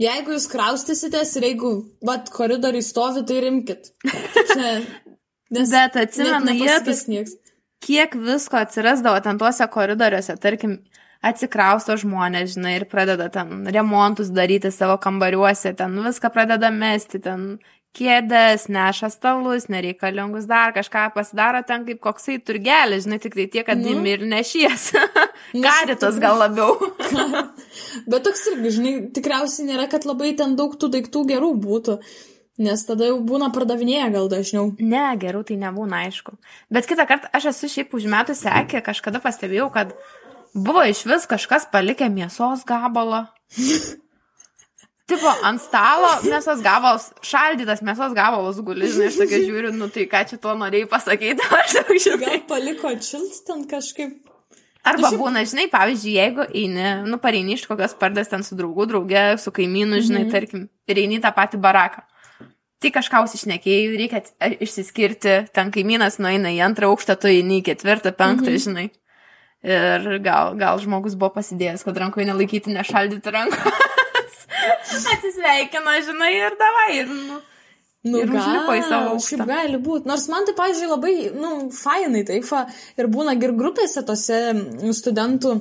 jeigu 0.00 0.34
jūs 0.34 0.48
kraustysitės 0.50 1.36
ir 1.38 1.50
jeigu, 1.52 1.74
va, 2.06 2.18
koridoriai 2.34 2.84
stovi, 2.84 3.24
tai 3.28 3.38
rimkit. 3.46 3.92
Čia, 4.52 4.74
nes 5.56 5.72
Bet 5.72 6.02
atsimenu, 6.04 6.56
jie 6.58 7.24
kiek 7.80 8.14
visko 8.20 8.60
atsirasdavo 8.60 9.20
ten 9.24 9.38
tuose 9.40 9.66
koridoriuose, 9.72 10.36
tarkim, 10.40 10.78
atsikrausto 11.24 11.96
žmonės, 12.00 12.54
žinai, 12.54 12.76
ir 12.78 12.86
pradeda 12.88 13.28
ten 13.32 13.68
remontus 13.68 14.30
daryti 14.32 14.72
savo 14.72 14.96
kambariuose, 15.02 15.74
ten 15.76 15.98
viską 16.04 16.30
pradeda 16.32 16.70
mesti, 16.72 17.20
ten 17.24 17.46
kėdės, 17.96 18.68
neša 18.70 19.08
stalus, 19.10 19.66
nereikalingus 19.72 20.46
dar 20.50 20.72
kažką 20.76 21.08
pasidaro 21.14 21.60
ten 21.66 21.84
kaip 21.88 21.98
koksai 22.04 22.38
turgelis, 22.38 23.04
žinai, 23.06 23.18
tik 23.22 23.34
tai 23.34 23.46
tiek, 23.50 23.66
kad 23.66 23.78
Nu. 23.80 23.96
imi 23.96 24.12
ir 24.14 24.24
nešies. 24.30 24.90
Karitas 25.66 26.18
gal 26.22 26.38
labiau. 26.38 26.76
Bet 28.10 28.24
toks 28.26 28.46
irgi, 28.52 28.74
žinai, 28.78 28.92
tikriausiai 29.16 29.68
nėra, 29.72 29.88
kad 29.90 30.06
labai 30.08 30.34
ten 30.38 30.54
daug 30.58 30.76
tų 30.78 30.92
daiktų 30.96 31.24
gerų 31.32 31.54
būtų. 31.64 31.98
Nes 32.60 32.82
tada 32.84 33.06
jau 33.08 33.16
būna 33.24 33.48
pardavinėję 33.54 34.10
gal 34.12 34.26
dažniau. 34.28 34.66
Ne, 34.84 35.06
geriau 35.16 35.40
tai 35.48 35.56
nebūna, 35.56 36.02
aišku. 36.04 36.34
Bet 36.68 36.84
kitą 36.90 37.06
kartą 37.08 37.30
aš 37.32 37.46
esu 37.54 37.70
šiaip 37.72 37.94
užmetusi 37.96 38.50
akį, 38.52 38.82
kažkada 38.84 39.22
pastebėjau, 39.24 39.70
kad 39.72 39.94
buvo 40.52 40.84
iš 40.84 41.06
vis 41.08 41.24
kažkas 41.30 41.70
palikę 41.72 42.10
mėsos 42.12 42.66
gabalą. 42.68 43.24
Tipo, 45.10 45.30
ant 45.48 45.58
stalo 45.62 46.08
mėsos 46.22 46.60
gabalas, 46.62 47.08
šaldytas 47.26 47.80
mėsos 47.82 48.12
gabalas 48.14 48.60
guli, 48.62 48.86
žinai, 48.86 49.08
aš 49.10 49.16
tokia 49.18 49.40
žiūriu, 49.42 49.72
nu 49.74 49.88
tai 49.90 50.04
ką 50.10 50.20
čia 50.30 50.36
tuo 50.38 50.52
norėjai 50.54 50.86
pasakyti, 50.92 51.46
aš 51.60 51.74
jau 51.80 51.96
žinai. 52.04 52.20
Gal 52.26 52.42
paliko 52.52 52.92
čils 53.02 53.40
ten 53.48 53.64
kažkaip. 53.70 54.12
Arba 54.86 55.10
šiaip- 55.10 55.20
būna, 55.20 55.42
žinai, 55.44 55.66
pavyzdžiui, 55.72 56.12
jeigu 56.16 56.46
eini, 56.56 56.84
nu 57.10 57.18
pareini 57.20 57.52
iš 57.58 57.66
kokios 57.68 57.92
pardės 58.00 58.30
ten 58.30 58.40
su 58.46 58.54
draugu, 58.56 58.86
draugė, 58.88 59.24
su 59.42 59.50
kaimynu, 59.52 59.98
žinai, 60.06 60.22
Mhm. 60.24 60.30
tarkim, 60.32 60.62
ir 60.88 60.96
eini 61.02 61.18
tą 61.20 61.34
patį 61.36 61.60
baraką. 61.60 62.06
Tai 62.80 62.90
kažką 62.94 63.18
užsišnekėjai, 63.26 63.98
reikia 64.00 64.22
išsiskirti, 64.64 65.34
ten 65.52 65.68
kaimynas 65.74 66.16
nueina 66.22 66.48
į 66.48 66.62
antrą 66.64 66.88
aukštą, 66.94 67.18
tu 67.20 67.28
eini 67.28 67.58
į 67.60 67.66
ketvirtą, 67.74 68.14
penktą, 68.16 68.48
Mhm. 68.48 68.62
žinai. 68.64 68.86
Ir 69.62 70.18
gal, 70.24 70.54
gal 70.56 70.78
žmogus 70.80 71.12
buvo 71.14 71.34
pasidėjęs, 71.34 71.84
kad 71.84 71.98
rankoje 72.00 72.24
nelaikyti, 72.30 72.72
nešaldyti 72.72 73.28
rankos. 73.34 73.74
Atsisveikino, 75.14 75.96
žinai, 76.08 76.32
ir 76.40 76.58
davai. 76.60 76.90
Ir, 77.02 77.14
nu, 77.30 77.40
Nu, 78.00 78.16
Ir 78.16 78.30
užlipo 78.32 78.72
į 78.72 78.80
savo 78.88 79.10
aukštą. 79.12 79.26
Šiaip 79.36 79.48
gali 79.50 79.78
būti. 79.84 80.08
Nors 80.08 80.22
man 80.32 80.46
tai, 80.48 80.54
pavyzdžiui, 80.56 80.86
labai, 80.88 81.10
nu, 81.36 81.50
fainai 81.76 82.22
taip, 82.24 82.46
va, 82.48 82.62
ir 82.96 83.10
būna 83.12 83.34
ir 83.36 83.52
grupėse 83.58 84.00
tose 84.08 84.38
mm, 84.54 84.94
studentų 84.96 85.52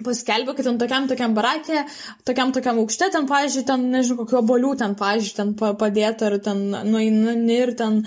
paskelbė, 0.00 0.54
kad 0.56 0.64
ten 0.70 0.78
tokiam 0.80 1.08
tokiam 1.10 1.34
barakė, 1.36 1.82
tokiam 2.24 2.54
tokiam 2.56 2.80
aukšte, 2.80 3.10
ten, 3.12 3.28
pavyzdžiui, 3.28 3.66
ten, 3.68 3.84
nežinau, 3.92 4.22
kokiu 4.22 4.40
obolių 4.40 4.72
ten, 4.80 4.96
pavyzdžiui, 4.96 5.36
ten 5.36 5.52
pa- 5.60 5.74
padėta 5.76 6.30
ir 6.30 6.38
ten 6.46 6.62
nueini 6.88 7.58
ir 7.58 7.74
ten 7.76 8.00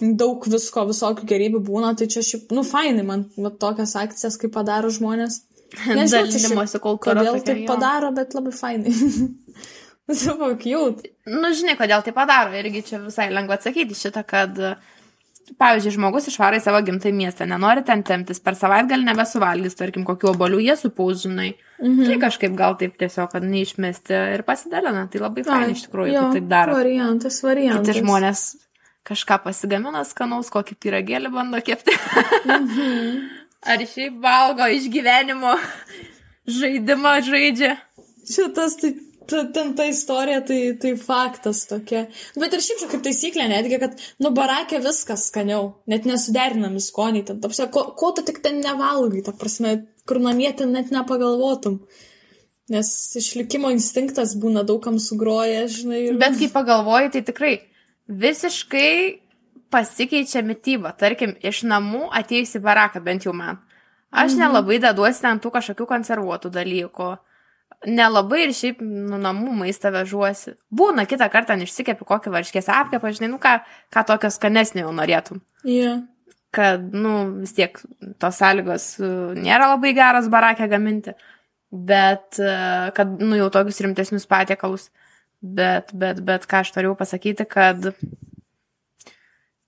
daug 0.00 0.44
visko, 0.52 0.84
visokių 0.92 1.24
gerybių 1.32 1.64
būna, 1.64 1.94
tai 1.96 2.10
čia 2.12 2.20
šiaip, 2.24 2.52
nu, 2.52 2.66
fainai 2.68 3.06
man 3.08 3.24
va, 3.40 3.48
tokias 3.64 3.96
akcijas, 3.96 4.36
kaip 4.40 4.52
padaro 4.58 4.92
žmonės. 4.92 5.40
Nežinau, 5.96 6.26
čia 6.28 6.42
šiaip. 6.42 6.56
Kodėl 7.00 7.40
taip 7.46 7.64
padaro, 7.68 8.12
bet 8.12 8.36
labai 8.36 8.52
fainai. 8.52 8.92
Savo 10.14 10.54
cute. 10.58 11.10
Nu, 11.30 11.52
žinai, 11.56 11.76
kodėl 11.78 12.02
tai 12.06 12.14
padaro. 12.16 12.54
Irgi 12.56 12.82
čia 12.86 13.02
visai 13.02 13.28
lengva 13.32 13.58
atsakyti 13.58 13.96
šitą, 13.96 14.22
kad, 14.26 14.56
pavyzdžiui, 15.60 15.94
žmogus 15.96 16.30
išvarai 16.30 16.60
savo 16.62 16.80
gimtai 16.86 17.12
miestą, 17.14 17.46
nenori 17.50 17.84
ten 17.86 18.02
temptis, 18.06 18.40
per 18.42 18.56
savaitgalį 18.58 19.06
nebesuvalgys, 19.10 19.76
tarkim, 19.78 20.06
kokiu 20.08 20.32
oboliu 20.32 20.62
jie 20.62 20.76
supaus, 20.80 21.22
žinai. 21.26 21.52
Mhm. 21.80 22.06
Tai 22.08 22.18
kažkaip 22.26 22.56
gal 22.58 22.78
taip 22.80 22.96
tiesiog, 23.00 23.30
kad 23.34 23.46
neišmesti 23.46 24.16
ir 24.36 24.44
pasidalina. 24.48 25.06
Tai 25.10 25.22
labai 25.26 25.46
fainai 25.46 25.76
iš 25.76 25.86
tikrųjų, 25.86 26.16
jo, 26.16 26.26
taip 26.38 26.48
daro. 26.50 26.78
Variantas, 26.80 27.42
variantas. 27.46 27.86
Kiti 27.86 28.02
žmonės 28.04 28.44
kažką 29.10 29.40
pasigamina 29.46 30.02
skanaus, 30.06 30.50
kokį 30.52 30.76
pyragėlį 30.80 31.34
bando 31.34 31.60
kepti. 31.64 31.96
Mhm. 32.46 33.28
Ar 33.60 33.82
šiaip 33.84 34.14
valgo 34.24 34.64
iš 34.72 34.86
gyvenimo 34.88 35.52
žaidimą 36.48 37.18
žaidžia. 37.26 37.74
Šitas, 38.30 38.78
tai, 38.80 38.94
ta, 38.94 39.09
ten 39.54 39.72
ta 39.78 39.86
istorija, 39.88 40.40
tai, 40.46 40.58
tai 40.80 40.92
faktas 40.98 41.62
tokia. 41.70 42.04
Bet 42.38 42.54
ir 42.56 42.62
šiaip 42.64 42.82
čia 42.82 42.90
kaip 42.90 43.04
taisyklė, 43.06 43.46
netgi, 43.52 43.78
kad, 43.82 43.96
nu, 44.22 44.32
barakė 44.36 44.82
viskas 44.84 45.28
skaniau, 45.30 45.72
net 45.90 46.08
nesuderinami 46.08 46.82
skoniai. 46.82 47.24
Ten, 47.28 47.40
ta 47.42 47.50
prasme, 47.50 47.68
ko, 47.74 47.86
ko 47.98 48.12
tu 48.16 48.24
tik 48.26 48.42
ten 48.44 48.60
nevalgai, 48.64 49.24
ta 49.26 49.34
prasme, 49.36 49.76
kur 50.08 50.20
namie 50.22 50.50
ten 50.56 50.74
net 50.76 50.92
nepagalvotum. 50.94 51.80
Nes 52.70 52.90
išlikimo 53.18 53.72
instinktas 53.74 54.36
būna 54.38 54.62
daugam 54.66 55.00
sugroja, 55.02 55.64
žinai. 55.70 56.04
Ir... 56.10 56.20
Bet 56.20 56.38
kai 56.38 56.50
pagalvoji, 56.52 57.14
tai 57.16 57.24
tikrai 57.26 57.54
visiškai 58.10 58.92
pasikeičia 59.70 60.42
mytyba. 60.46 60.94
Tarkim, 60.98 61.34
iš 61.42 61.64
namų 61.70 62.08
atėjusi 62.20 62.62
baraką, 62.62 63.02
bent 63.02 63.26
jau 63.26 63.34
man. 63.36 63.58
Aš 64.10 64.34
mhm. 64.34 64.40
nelabai 64.42 64.78
deduosi 64.82 65.22
ten 65.22 65.38
tų 65.42 65.52
kažkokių 65.54 65.86
konservuotų 65.90 66.50
dalykų. 66.54 67.10
Nelabai 67.88 68.42
ir 68.44 68.50
šiaip 68.52 68.82
nu, 68.84 69.16
namų 69.20 69.54
maistą 69.62 69.88
vežuosi. 69.94 70.52
Būna 70.68 71.06
kitą 71.08 71.30
kartą 71.32 71.56
išsikepi 71.64 72.04
kokį 72.04 72.32
varškės 72.34 72.68
apkepą, 72.68 73.12
žinai, 73.16 73.30
nu 73.32 73.38
ką, 73.40 73.54
ką 73.94 74.04
tokio 74.10 74.28
skanesnio 74.34 74.84
jau 74.84 74.92
norėtum. 74.96 75.40
Yeah. 75.64 76.02
Kad, 76.52 76.84
nu, 76.92 77.14
vis 77.40 77.54
tiek 77.56 77.80
tos 78.20 78.40
sąlygos 78.42 78.86
uh, 79.00 79.32
nėra 79.38 79.70
labai 79.72 79.94
geras 79.96 80.28
barakė 80.28 80.68
gaminti, 80.68 81.14
bet, 81.70 82.36
uh, 82.42 82.90
kad, 82.96 83.16
nu, 83.22 83.38
jau 83.40 83.48
tokius 83.54 83.80
rimtesnius 83.86 84.28
patiekalus. 84.28 84.90
Bet, 85.40 85.94
bet, 85.96 86.20
bet 86.20 86.44
ką 86.44 86.60
aš 86.60 86.74
turėjau 86.74 86.98
pasakyti, 87.00 87.48
kad 87.48 87.94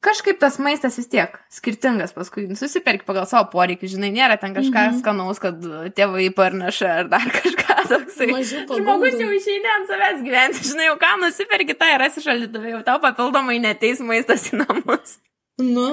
kažkaip 0.02 0.40
tas 0.42 0.58
maistas 0.60 0.98
vis 0.98 1.08
tiek 1.08 1.38
skirtingas 1.52 2.12
paskui. 2.16 2.48
Susiperk 2.58 3.06
pagal 3.08 3.24
savo 3.30 3.46
poreikį, 3.54 3.94
žinai, 3.94 4.10
nėra 4.14 4.36
ten 4.40 4.52
kažką 4.52 4.68
mm 4.68 4.90
-hmm. 4.90 5.00
skanaus, 5.00 5.40
kad 5.40 5.62
tėvai 5.96 6.28
parneša 6.34 6.92
ar 6.98 7.08
dar 7.08 7.28
kažką 7.38 7.61
toksai. 7.92 8.28
Žmogus 8.70 9.18
jau 9.20 9.30
išeina 9.36 9.76
ant 9.78 9.90
savęs 9.90 10.20
gyventi, 10.26 10.64
žinai, 10.70 10.88
jau 10.90 10.98
ką 11.00 11.12
nusiperki, 11.22 11.76
tai 11.78 11.92
rasi 12.00 12.24
šaldytuvė, 12.24 12.76
jau 12.76 12.82
tau 12.86 13.00
papildomai 13.02 13.58
neteis 13.62 14.02
maistas 14.04 14.48
į 14.52 14.62
namus. 14.62 15.16
Nu, 15.62 15.88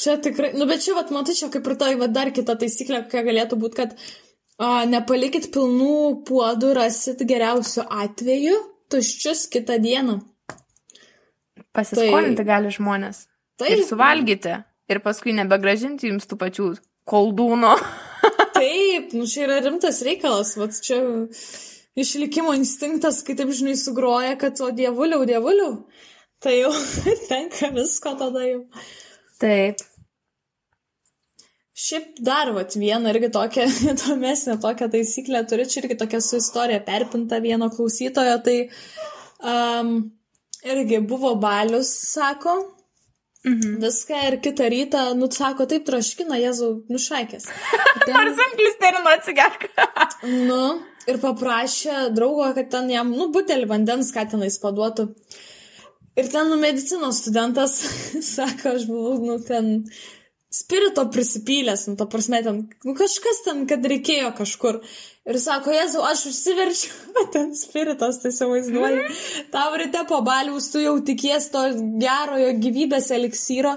čia 0.00 0.16
tikrai, 0.22 0.52
nu 0.56 0.68
bet 0.68 0.84
čia, 0.84 0.94
vat, 0.98 1.12
matai, 1.14 1.36
čia 1.38 1.50
kaip 1.52 1.66
ir 1.68 1.76
tai, 1.80 1.92
va, 2.00 2.08
dar 2.12 2.32
kita 2.34 2.56
taisyklė, 2.60 3.04
kokia 3.06 3.26
galėtų 3.26 3.58
būti, 3.60 3.78
kad 3.82 3.96
a, 3.96 4.86
nepalikit 4.88 5.50
pilnų 5.54 6.24
puodų, 6.28 6.72
rasit 6.80 7.22
geriausiu 7.28 7.84
atveju 7.84 8.56
tuščius 8.92 9.46
kitą 9.52 9.78
dieną. 9.82 10.20
Pasiskolinti 11.76 12.40
tai... 12.40 12.48
gali 12.48 12.72
žmonės. 12.72 13.26
Taip. 13.60 13.72
Ir 13.72 13.84
suvalgyti. 13.88 14.58
Ir 14.92 15.00
paskui 15.02 15.34
nebegražinti 15.36 16.12
jums 16.12 16.28
tų 16.30 16.38
pačių 16.40 16.66
koldūnų. 17.10 17.72
Taip, 18.56 19.12
nu 19.16 19.26
čia 19.30 19.46
yra 19.46 19.58
rimtas 19.64 20.02
reikalas. 20.06 20.54
Vat 20.60 20.76
čia 20.84 21.00
išlikimo 21.96 22.54
instinktas, 22.56 23.22
kai 23.26 23.36
taip 23.38 23.52
žinai 23.56 23.76
sugroja, 23.80 24.36
kad 24.40 24.60
o 24.60 24.70
dievuliau, 24.74 25.26
dievuliau. 25.28 25.74
Tai 26.42 26.54
jau 26.54 26.72
tenka 27.30 27.72
visko 27.74 28.16
tada 28.20 28.44
jau. 28.46 28.64
Taip. 29.40 29.84
Šiaip 31.76 32.20
dar, 32.24 32.54
vat, 32.56 32.72
vieną 32.80 33.10
irgi 33.12 33.28
tokią 33.32 33.66
įdomesnę 33.92 34.56
tokią 34.62 34.88
taisyklę 34.94 35.42
turiu, 35.48 35.66
čia 35.68 35.82
irgi 35.82 35.98
tokia 36.00 36.22
su 36.24 36.38
istorija 36.40 36.80
perpinta 36.84 37.40
vieno 37.44 37.68
klausytojo, 37.72 38.38
tai 38.46 38.56
um, 39.44 39.98
irgi 40.64 41.02
buvo 41.04 41.34
balius, 41.40 41.90
sako, 42.14 42.56
Mhm. 43.46 43.78
Viską 43.82 44.20
ir 44.28 44.40
kitą 44.42 44.68
rytą, 44.72 45.14
nu, 45.14 45.28
sako, 45.30 45.68
taip 45.70 45.84
troškina, 45.86 46.38
Jėzau, 46.42 46.80
nušaikęs. 46.90 47.46
Ten... 48.06 48.16
Ar 48.18 48.30
samplisterino 48.40 49.12
atsigerk? 49.12 49.68
nu, 50.50 50.62
ir 51.06 51.20
paprašė 51.22 52.08
draugo, 52.16 52.48
kad 52.56 52.72
ten 52.74 52.90
jam, 52.90 53.12
nu, 53.14 53.28
butelį 53.34 53.68
vandens, 53.70 54.10
ką 54.14 54.26
tenais 54.32 54.58
paduotų. 54.62 55.12
Ir 56.18 56.30
ten, 56.32 56.50
nu, 56.50 56.58
medicinos 56.58 57.22
studentas, 57.22 57.78
sako, 58.34 58.74
aš 58.80 58.88
buvau, 58.90 59.14
nu, 59.22 59.38
ten 59.46 59.86
spirito 60.56 61.04
prisipylęs, 61.12 61.86
nu, 61.86 61.96
to 61.96 62.06
prasme, 62.06 62.40
ten, 62.42 62.62
nu, 62.84 62.94
kažkas 62.96 63.42
ten, 63.44 63.64
kad 63.68 63.84
reikėjo 63.84 64.32
kažkur. 64.38 64.80
Ir 65.26 65.38
sako, 65.42 65.74
Jėzau, 65.74 66.04
aš 66.06 66.26
užsiverčiu, 66.30 66.92
bet 67.16 67.32
ten 67.34 67.52
spiritas, 67.58 68.20
tai 68.22 68.32
įsivaizduoju. 68.32 69.04
Mm. 69.04 69.46
Tau 69.54 69.76
ryte 69.80 70.04
po 70.08 70.22
baliaus 70.26 70.70
tu 70.72 70.82
jau 70.82 70.96
tikies 71.04 71.50
to 71.54 71.64
gerojo 72.00 72.52
gyvybės 72.62 73.10
eliksyro, 73.16 73.76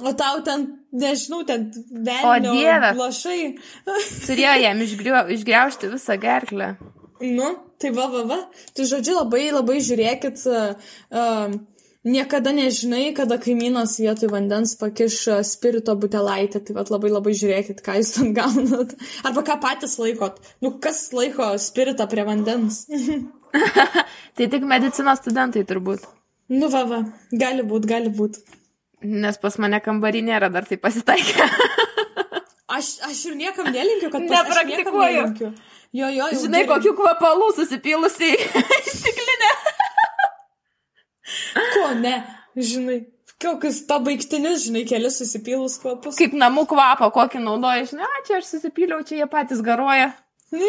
o 0.00 0.14
tau 0.16 0.40
ten, 0.46 0.66
nežinau, 0.96 1.42
ten 1.46 1.68
velnio 1.90 2.54
lašai. 2.98 3.40
Turėjo 4.28 4.54
jam 4.64 4.86
išgriaužti 4.86 5.92
visą 5.92 6.16
gerklę. 6.20 6.74
Nu, 7.20 7.50
tai 7.78 7.90
va, 7.92 8.06
va, 8.08 8.24
va. 8.24 8.38
Tai 8.72 8.86
žodžiu, 8.88 9.18
labai, 9.20 9.50
labai 9.52 9.82
žiūrėkit. 9.84 10.46
Uh, 11.12 11.58
Niekada 12.00 12.48
nežinai, 12.56 13.10
kada 13.12 13.36
kaimynas 13.36 13.98
vietoj 14.00 14.30
vandens 14.32 14.72
pakiš 14.80 15.16
e, 15.28 15.34
spirito 15.44 15.92
butelaitę, 16.00 16.62
tai 16.64 16.72
vat 16.72 16.88
labai 16.88 17.10
labai 17.12 17.34
žiūrėkit, 17.36 17.82
ką 17.84 17.98
jūs 17.98 18.14
ten 18.14 18.30
gaunat. 18.38 18.94
Arba 19.20 19.44
ką 19.44 19.58
patys 19.60 19.98
laikot. 20.00 20.38
Nu, 20.64 20.72
kas 20.80 21.10
laiko 21.12 21.50
spiritą 21.60 22.06
prie 22.08 22.24
vandens? 22.24 22.86
tai 24.36 24.48
tik 24.48 24.64
medicinos 24.64 25.20
studentai 25.20 25.66
turbūt. 25.68 26.06
Nu, 26.48 26.70
va, 26.72 26.86
va, 26.88 27.02
gali 27.36 27.66
būt, 27.68 27.84
gali 27.90 28.08
būt. 28.16 28.40
Nes 29.04 29.36
pas 29.42 29.60
mane 29.60 29.82
kambarį 29.84 30.24
nėra 30.24 30.48
dar 30.52 30.64
tai 30.64 30.80
pasitaikė. 30.80 31.50
aš, 32.78 32.94
aš 33.10 33.20
ir 33.28 33.36
niekam 33.42 33.68
nelinkiu, 33.68 34.08
kad 34.08 34.24
nepraktikuoju. 34.24 35.28
Jo, 35.36 35.52
jo, 36.00 36.08
jo. 36.16 36.32
Žinai, 36.46 36.64
kokiu 36.64 36.96
kvapalu 36.96 37.52
susipylusiai 37.60 38.40
stiklinė. 38.88 39.52
Ko 41.56 41.90
ne, 42.00 42.20
žinai. 42.56 43.02
Kokius 43.40 43.78
pabaigtinius, 43.88 44.66
žinai, 44.66 44.82
kelius 44.84 45.14
susipylus 45.22 45.78
kvapus. 45.80 46.18
Kaip 46.18 46.34
namų 46.36 46.66
kvapą, 46.68 47.08
kokį 47.14 47.40
naudoja, 47.40 47.86
žinai, 47.88 48.04
a, 48.04 48.24
čia 48.26 48.36
aš 48.42 48.50
susipyliau, 48.50 49.00
čia 49.08 49.22
jie 49.22 49.28
patys 49.32 49.62
garuoja. 49.64 50.10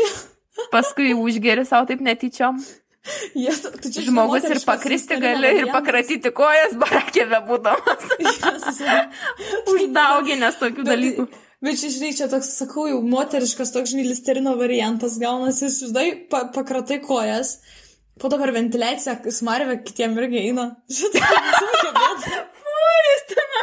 Paskui 0.73 1.11
užgeri 1.17 1.65
savo 1.67 1.89
taip 1.89 2.03
netyčiom. 2.05 2.61
Tu 3.81 3.89
čia 3.89 4.03
Žmogus 4.05 4.45
ir 4.45 4.59
pakristi 4.61 5.17
gali, 5.17 5.49
ir 5.57 5.71
pakratyti 5.73 6.29
kojas 6.37 6.75
barakėve 6.77 7.39
būdamas. 7.47 8.11
Uždauginęs 9.73 10.59
tokių 10.61 10.83
bet, 10.85 10.91
dalykų. 10.91 11.25
Bet 11.65 11.81
čia, 11.81 11.89
žinai, 11.95 12.11
čia 12.17 12.27
toks, 12.29 12.53
sakau, 12.61 12.85
jau 12.91 12.99
moteriškas 13.01 13.73
toks, 13.73 13.95
žinai, 13.95 14.05
listerino 14.11 14.53
variantas 14.59 15.17
gaunasi, 15.21 15.71
žinai, 15.73 16.07
pa, 16.29 16.45
pakratai 16.53 17.01
kojas 17.01 17.57
Po 18.19 18.29
to 18.29 18.37
per 18.41 18.51
ventiliaciją 18.53 19.31
smarvę 19.31 19.77
kitiem 19.85 20.17
irgi 20.19 20.41
eina. 20.45 20.67
Šitai, 20.91 21.21
Furistina. 22.61 23.61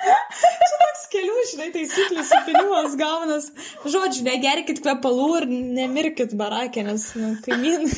Čia 0.00 0.78
toks 0.80 1.02
kelių, 1.12 1.42
žinai, 1.50 1.68
taisyklių 1.74 2.24
supinimas 2.26 2.96
gaunas. 3.00 3.50
Žodžiu, 3.84 4.24
negerkit 4.26 4.80
kvepalų 4.84 5.28
ir 5.40 5.48
nemirkit 5.80 6.32
barakė, 6.40 6.86
nes, 6.88 7.10
nu, 7.20 7.34
kaimynai. 7.44 7.90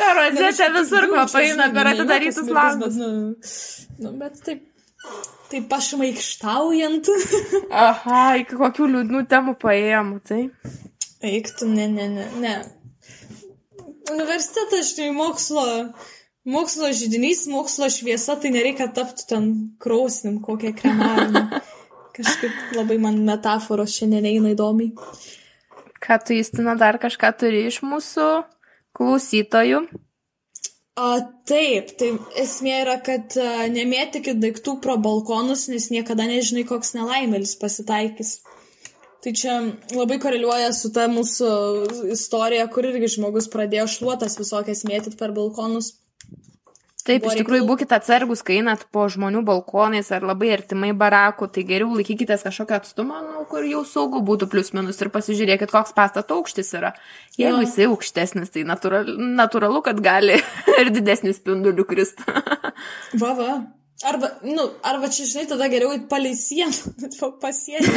Per 0.00 0.16
rozetę 0.16 0.70
visur 0.74 1.06
kvapai 1.12 1.44
eina 1.50 1.68
per 1.74 1.92
atidarytus 1.92 2.50
langus. 2.50 2.98
Nu, 2.98 3.10
nu, 4.00 4.12
bet 4.18 4.40
taip, 4.46 4.66
taip 5.52 5.70
pašmaikštaujant. 5.70 7.12
Aha, 7.86 8.20
iki 8.42 8.58
kokių 8.60 8.90
liūdnų 8.96 9.24
temų 9.30 9.56
paėjom, 9.62 10.12
tai. 10.26 10.42
Eiktų, 11.20 11.68
ne, 11.76 11.86
ne, 11.92 12.08
ne, 12.16 12.26
ne 12.40 12.54
universitetas, 14.10 14.94
žinai, 14.94 15.10
mokslo, 15.16 15.64
mokslo 16.48 16.90
žydinys, 16.96 17.44
mokslo 17.50 17.90
šviesa, 17.92 18.38
tai 18.40 18.52
nereikia 18.54 18.88
tapti 18.94 19.26
ten 19.30 19.50
krausnim 19.82 20.40
kokią 20.44 20.74
kremavimą. 20.78 21.44
Kažkaip 22.16 22.76
labai 22.76 22.98
man 23.00 23.20
metaforos 23.24 23.94
šiandien 23.96 24.26
eina 24.28 24.52
įdomiai. 24.52 24.90
Ką 26.00 26.16
tu 26.24 26.34
įstina 26.34 26.74
dar 26.80 26.98
kažką 27.00 27.30
turi 27.38 27.66
iš 27.68 27.80
mūsų 27.86 28.26
klausytojų? 28.96 29.84
A, 31.00 31.08
taip, 31.48 31.92
tai 32.00 32.10
esmė 32.40 32.80
yra, 32.82 32.96
kad 33.04 33.36
a, 33.40 33.68
nemėtikit 33.72 34.40
daiktų 34.42 34.80
pro 34.84 34.96
balkonus, 35.00 35.68
nes 35.72 35.86
niekada 35.94 36.26
nežinai, 36.28 36.66
koks 36.68 36.92
nelaimėlis 36.96 37.54
pasitaikys. 37.60 38.40
Tai 39.20 39.32
čia 39.36 39.54
labai 39.92 40.16
koreliuoja 40.20 40.70
su 40.72 40.88
ta 40.96 41.04
mūsų 41.12 41.48
istorija, 42.14 42.64
kur 42.72 42.88
irgi 42.88 43.16
žmogus 43.18 43.50
pradėjo 43.52 43.88
šluotas 43.98 44.38
visokias 44.40 44.86
mėtyti 44.88 45.18
per 45.20 45.34
balkonus. 45.36 45.92
Taip, 47.04 47.24
iš 47.24 47.38
tikrųjų 47.40 47.64
būkite 47.68 47.96
atsargus, 47.96 48.42
kai 48.44 48.58
einat 48.60 48.84
po 48.92 49.06
žmonių 49.10 49.40
balkonais 49.46 50.10
ar 50.12 50.24
labai 50.26 50.50
artimai 50.54 50.90
barakų, 50.96 51.48
tai 51.54 51.64
geriau 51.68 51.94
laikykitės 51.96 52.44
kažkokio 52.44 52.76
atstumo, 52.76 53.18
nu, 53.24 53.44
kur 53.50 53.64
jau 53.66 53.82
saugu 53.88 54.20
būtų 54.26 54.50
plius 54.52 54.72
minus 54.76 55.00
ir 55.00 55.10
pasižiūrėkit, 55.14 55.72
koks 55.72 55.96
pastato 55.96 56.36
aukštis 56.36 56.72
yra. 56.76 56.92
Jeigu 57.40 57.64
jisai 57.64 57.88
aukštesnis, 57.88 58.52
tai 58.52 58.66
natūralu, 58.68 59.16
natūralu 59.40 59.82
kad 59.88 60.00
gali 60.04 60.38
ir 60.80 60.92
didesnių 60.92 61.34
spindulių 61.36 61.88
kristi. 61.88 62.24
va, 63.22 63.34
va. 63.36 63.52
Arba, 64.00 64.30
nu, 64.48 64.70
arba 64.80 65.10
čia, 65.12 65.26
žinai, 65.28 65.48
tada 65.48 65.66
geriau 65.68 65.92
palei 66.08 66.32
sieną, 66.36 66.72
pasienį. 67.42 67.90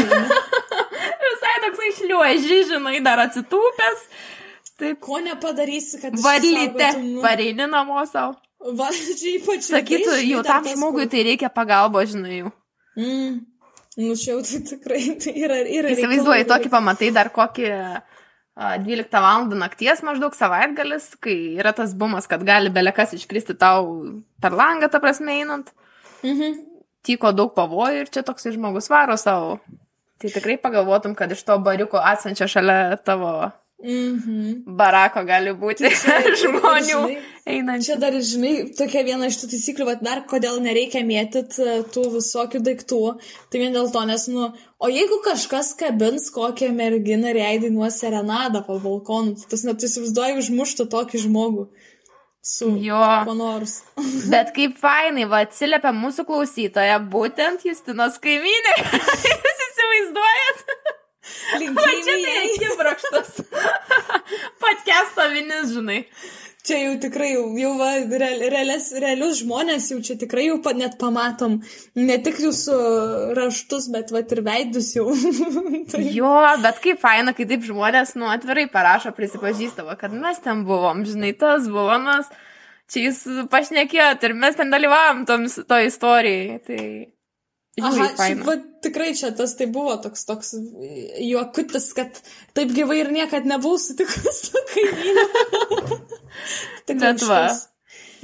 Toksai 1.63 1.91
šliuoži, 1.97 2.62
žinai, 2.71 2.97
dar 3.06 3.21
atsitūpęs. 3.23 4.08
Taip. 4.82 4.99
Ko 5.04 5.19
nepadarysi, 5.23 5.99
kad... 6.02 6.15
Varlyte, 6.23 6.89
pareini 7.23 7.67
namo 7.69 8.02
savo. 8.10 8.36
Valdžiai 8.63 9.39
ypač. 9.41 9.67
Sakytų, 9.67 10.17
jau 10.23 10.43
tam 10.47 10.67
žmogui 10.67 11.08
tai 11.12 11.26
reikia 11.28 11.49
pagalbo, 11.54 12.02
žinai. 12.08 12.45
Mm. 12.95 13.41
Nu, 13.99 14.15
čia 14.17 14.34
jau 14.34 14.41
tai 14.45 14.63
tikrai 14.65 15.02
tai 15.21 15.36
yra. 15.38 15.60
yra 15.67 15.93
Įsivaizduoji, 15.93 16.47
tokį 16.49 16.71
pamatai 16.73 17.12
dar 17.13 17.30
kokį 17.34 17.67
a, 17.69 18.02
12 18.82 19.21
val. 19.21 19.47
nakties 19.60 20.02
maždaug 20.06 20.34
savaitgalis, 20.38 21.12
kai 21.21 21.36
yra 21.60 21.76
tas 21.76 21.93
bumas, 21.93 22.30
kad 22.30 22.41
gali 22.47 22.73
belekas 22.73 23.13
iškristi 23.17 23.58
tau 23.60 24.23
per 24.41 24.56
langą, 24.56 24.89
ta 24.89 25.04
prasme, 25.04 25.38
einant. 25.43 25.73
Mhm. 26.23 26.62
Tyko 27.04 27.34
daug 27.36 27.52
pavojų 27.54 28.06
ir 28.06 28.10
čia 28.10 28.23
toks 28.23 28.47
žmogus 28.56 28.88
varo 28.89 29.17
savo. 29.19 29.60
Tai 30.21 30.30
tikrai 30.32 30.58
pagalvotum, 30.62 31.15
kad 31.17 31.32
iš 31.34 31.41
to 31.43 31.58
bariuko 31.60 31.99
atsančio 31.99 32.47
šalia 32.47 32.95
tavo 33.04 33.52
Mhm. 33.84 34.63
barako 34.80 35.26
gali 35.28 35.52
būti 35.60 35.89
žmonių 35.91 36.86
žinai, 36.88 37.15
einančių. 37.52 37.86
Čia 37.89 37.95
dar, 37.99 38.13
žinai, 38.32 38.52
tokia 38.78 39.02
viena 39.04 39.28
iš 39.28 39.41
tų 39.41 39.49
taisyklių, 39.52 39.88
bet 39.89 40.04
dar 40.08 40.21
kodėl 40.30 40.62
nereikia 40.63 41.02
mėtyti 41.04 41.65
tų 41.91 42.04
visokių 42.13 42.62
daiktų. 42.63 42.99
Tai 43.52 43.60
vien 43.60 43.76
dėl 43.76 43.91
to, 43.91 44.06
nes, 44.08 44.23
nu, 44.32 44.54
o 44.80 44.88
jeigu 44.93 45.19
kažkas 45.26 45.73
kabins 45.76 46.30
kokią 46.32 46.71
merginą 46.78 47.34
ir 47.34 47.41
jai 47.41 47.58
dainuos 47.65 47.99
serenadą 47.99 48.63
po 48.63 48.80
balkonu, 48.80 49.36
tai 49.41 49.52
tas 49.58 49.65
net 49.67 49.84
įsivaizduoju 49.84 50.39
užmuštų 50.45 50.88
tokį 50.95 51.26
žmogų 51.28 51.67
su 52.43 52.71
Jo. 52.88 53.04
kuo 53.28 53.36
nors. 53.36 53.82
Bet 54.32 54.56
kaip 54.56 54.80
fainai, 54.80 55.28
va, 55.28 55.43
atsiliepia 55.43 55.91
mūsų 55.91 56.23
klausytoja, 56.32 57.02
būtent 57.04 57.67
Justinos 57.67 58.15
kaimynė. 58.23 58.78
Jūs 59.28 59.63
įsivaizduojat? 59.67 60.67
Va 61.23 61.60
čia 61.60 61.69
tai 61.80 61.91
Linkėjimai. 61.95 62.39
akibrokštas. 62.52 63.30
Vinis, 65.63 65.76
žinai. 65.76 66.06
Čia 66.63 66.78
jau 66.80 66.91
tikrai, 67.04 67.34
jau, 67.34 67.47
jau 67.60 67.71
va, 67.76 67.89
real, 68.08 68.39
realias, 68.52 68.86
realius 68.95 69.41
žmonės 69.41 69.89
jau 69.91 69.97
čia 69.99 70.15
tikrai 70.15 70.45
jau 70.45 70.62
pa, 70.63 70.71
net 70.71 70.95
pamatom. 70.99 71.58
Ne 71.99 72.15
tik 72.23 72.39
jūsų 72.39 72.78
raštus, 73.36 73.89
bet 73.91 74.13
va 74.15 74.21
ir 74.23 74.41
veidus 74.45 74.93
jau. 74.95 75.10
tai, 75.91 76.06
Jo, 76.15 76.32
bet 76.63 76.80
kaip 76.84 77.02
faina, 77.04 77.36
kai 77.36 77.47
taip 77.49 77.67
žmonės, 77.67 78.15
nu, 78.15 78.30
atvirai 78.32 78.69
parašo, 78.71 79.12
prisipažįstavo, 79.17 79.97
kad 79.99 80.15
mes 80.15 80.39
ten 80.43 80.63
buvom, 80.67 81.04
žinai, 81.08 81.34
tas 81.36 81.67
buvo, 81.67 81.99
mes 81.99 82.32
čia 82.88 83.10
jūs 83.10 83.26
pašnekėjot 83.52 84.23
ir 84.23 84.38
mes 84.39 84.56
ten 84.56 84.71
dalyvavom 84.71 85.28
toms, 85.28 85.60
to 85.67 85.84
istorijai. 85.84 86.62
Tai... 86.63 86.80
Aha, 87.82 87.90
Žiūrėk, 87.90 88.20
šiaip, 88.20 88.42
va, 88.46 88.54
tikrai 88.86 89.08
čia 89.18 89.32
tas 89.34 89.56
tai 89.58 89.66
buvo 89.74 89.96
toks, 90.02 90.28
toks 90.30 90.52
juokutis, 91.26 91.88
kad 91.98 92.20
taip 92.54 92.70
gyvai 92.76 93.00
ir 93.02 93.10
niekad 93.16 93.48
nebuvau 93.50 93.80
sutikus 93.82 94.44
su 94.52 94.62
kaimynu. 94.70 95.24
Bet 97.02 97.26
va. 97.26 97.42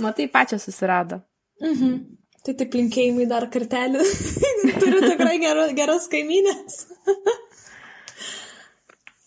Matai, 0.05 0.29
pačią 0.29 0.61
susirado. 0.61 1.23
Mhm. 1.65 1.97
Tai 2.45 2.55
taip 2.61 2.77
linkėjimai 2.77 3.25
dar 3.29 3.49
kartelį. 3.51 4.05
Turiu 4.81 5.01
tikrai 5.03 5.35
gero, 5.41 5.65
geras 5.75 6.05
kaimynės. 6.13 6.83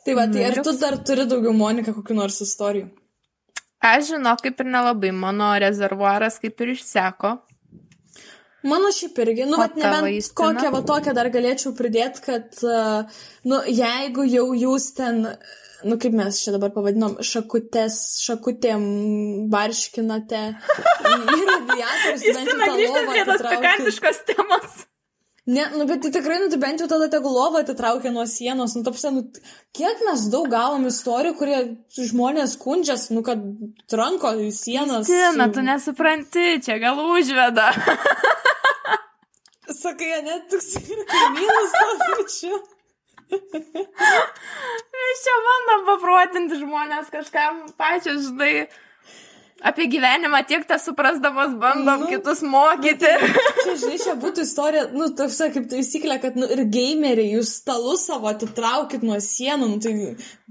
tai 0.07 0.17
va, 0.17 0.31
tai 0.31 0.49
ar 0.49 0.63
tu 0.63 0.79
dar 0.79 1.01
turi 1.03 1.27
daugiau, 1.29 1.53
Monika, 1.57 1.93
kokiu 1.99 2.17
nors 2.17 2.39
istorijų? 2.47 2.89
Aš 3.83 4.13
žinau, 4.15 4.37
kaip 4.39 4.61
ir 4.63 4.71
nelabai, 4.71 5.11
mano 5.11 5.51
rezervuaras 5.59 6.39
kaip 6.39 6.63
ir 6.63 6.77
išseko. 6.77 7.41
Mano 8.63 8.93
šiaip 8.95 9.19
irgi, 9.25 9.47
nu, 9.51 9.59
tavo, 9.59 9.81
nebent 9.81 10.31
kokią 10.39 10.71
va 10.75 10.83
tokią 10.87 11.15
dar 11.17 11.31
galėčiau 11.35 11.75
pridėti, 11.79 12.23
kad, 12.29 12.47
uh, 12.63 13.25
nu, 13.49 13.59
jeigu 13.67 14.27
jau 14.29 14.47
jūs 14.55 14.93
ten, 14.99 15.25
nu, 15.83 15.99
kaip 16.03 16.15
mes 16.15 16.39
čia 16.45 16.55
dabar 16.55 16.71
pavadinom, 16.75 17.19
šakutės, 17.27 17.99
šakutėm 18.23 18.87
barškinate 19.53 20.45
radiatorius, 21.11 22.25
bent 22.39 22.55
jau 22.55 22.63
tą 22.63 22.73
lovą 22.79 23.21
atitraukit. 23.27 24.25
temos. 24.31 24.81
Ne, 25.45 25.71
nu, 25.75 25.85
bet 25.85 26.01
tai 26.01 26.11
tikrai, 26.11 26.39
nu, 26.39 26.49
tai 26.49 26.59
bent 26.63 26.79
jau 26.79 26.87
tada 26.87 27.09
tegul 27.11 27.33
lovą 27.35 27.65
atitraukia 27.65 28.13
nuo 28.15 28.23
sienos, 28.31 28.77
nu, 28.79 28.83
tapsia, 28.87 29.11
nu, 29.11 29.25
kiek 29.75 30.05
mes 30.07 30.29
daug 30.31 30.47
gavom 30.53 30.85
istorijų, 30.87 31.35
kurie 31.35 31.57
žmonės 31.99 32.55
skundžias, 32.55 33.09
nu, 33.11 33.25
kad 33.27 33.43
tranko 33.91 34.31
į 34.39 34.53
sienas. 34.55 35.11
Tina, 35.11 35.49
tu 35.51 35.65
nesupranti, 35.67 36.61
čia 36.63 36.79
gal 36.83 37.01
užveda. 37.03 37.73
Sakai, 39.83 40.13
net 40.23 40.47
toks 40.53 40.77
ir 40.79 41.03
kaimynas 41.11 41.75
to 41.75 41.91
pačiu. 42.05 42.63
Mes 44.95 45.27
čia 45.27 45.37
bandom 45.49 45.85
paprotinti 45.91 46.63
žmonės 46.63 47.11
kažkam 47.11 47.65
pačiu, 47.81 48.15
žinai, 48.29 48.69
apie 49.71 49.87
gyvenimą 49.93 50.41
tiek 50.49 50.65
tą 50.69 50.79
suprasdamas 50.83 51.53
bandom 51.61 52.01
Nu, 52.05 52.09
kitus 52.11 52.41
mokyti. 52.43 53.11
Čia, 53.63 53.75
žinai, 53.83 53.99
čia 54.03 54.15
būtų 54.23 54.45
istorija, 54.47 54.85
nu, 54.95 55.09
toks 55.19 55.39
kaip 55.55 55.69
taisyklė, 55.71 56.17
kad, 56.23 56.37
nu, 56.41 56.49
ir 56.51 56.65
gameriai, 56.75 57.35
jūs 57.37 57.53
stalus 57.61 58.07
savo 58.09 58.31
atitraukit 58.33 59.05
nuo 59.07 59.19
sienų, 59.23 59.69
nu, 59.75 59.79
tai 59.85 59.95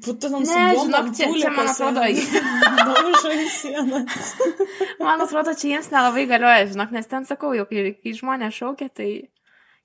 būtų 0.08 0.32
Ne, 0.38 0.68
žinok, 0.80 1.12
čia- 1.18 1.30
čia, 1.42 1.52
man 1.56 1.72
atrodo, 1.74 2.06
Daužai 2.82 3.48
sienas. 3.60 4.32
Man 5.06 5.22
atrodo, 5.26 5.54
čia 5.58 5.76
jiems 5.76 5.92
nelabai 5.92 6.26
galioja, 6.30 6.68
žinok, 6.72 6.92
nes 6.96 7.08
ten 7.10 7.26
sakau, 7.30 7.52
jau 7.58 7.66
kai, 7.70 7.92
kai 8.04 8.14
žmonės 8.18 8.54
šaukia, 8.62 8.90
tai 8.94 9.10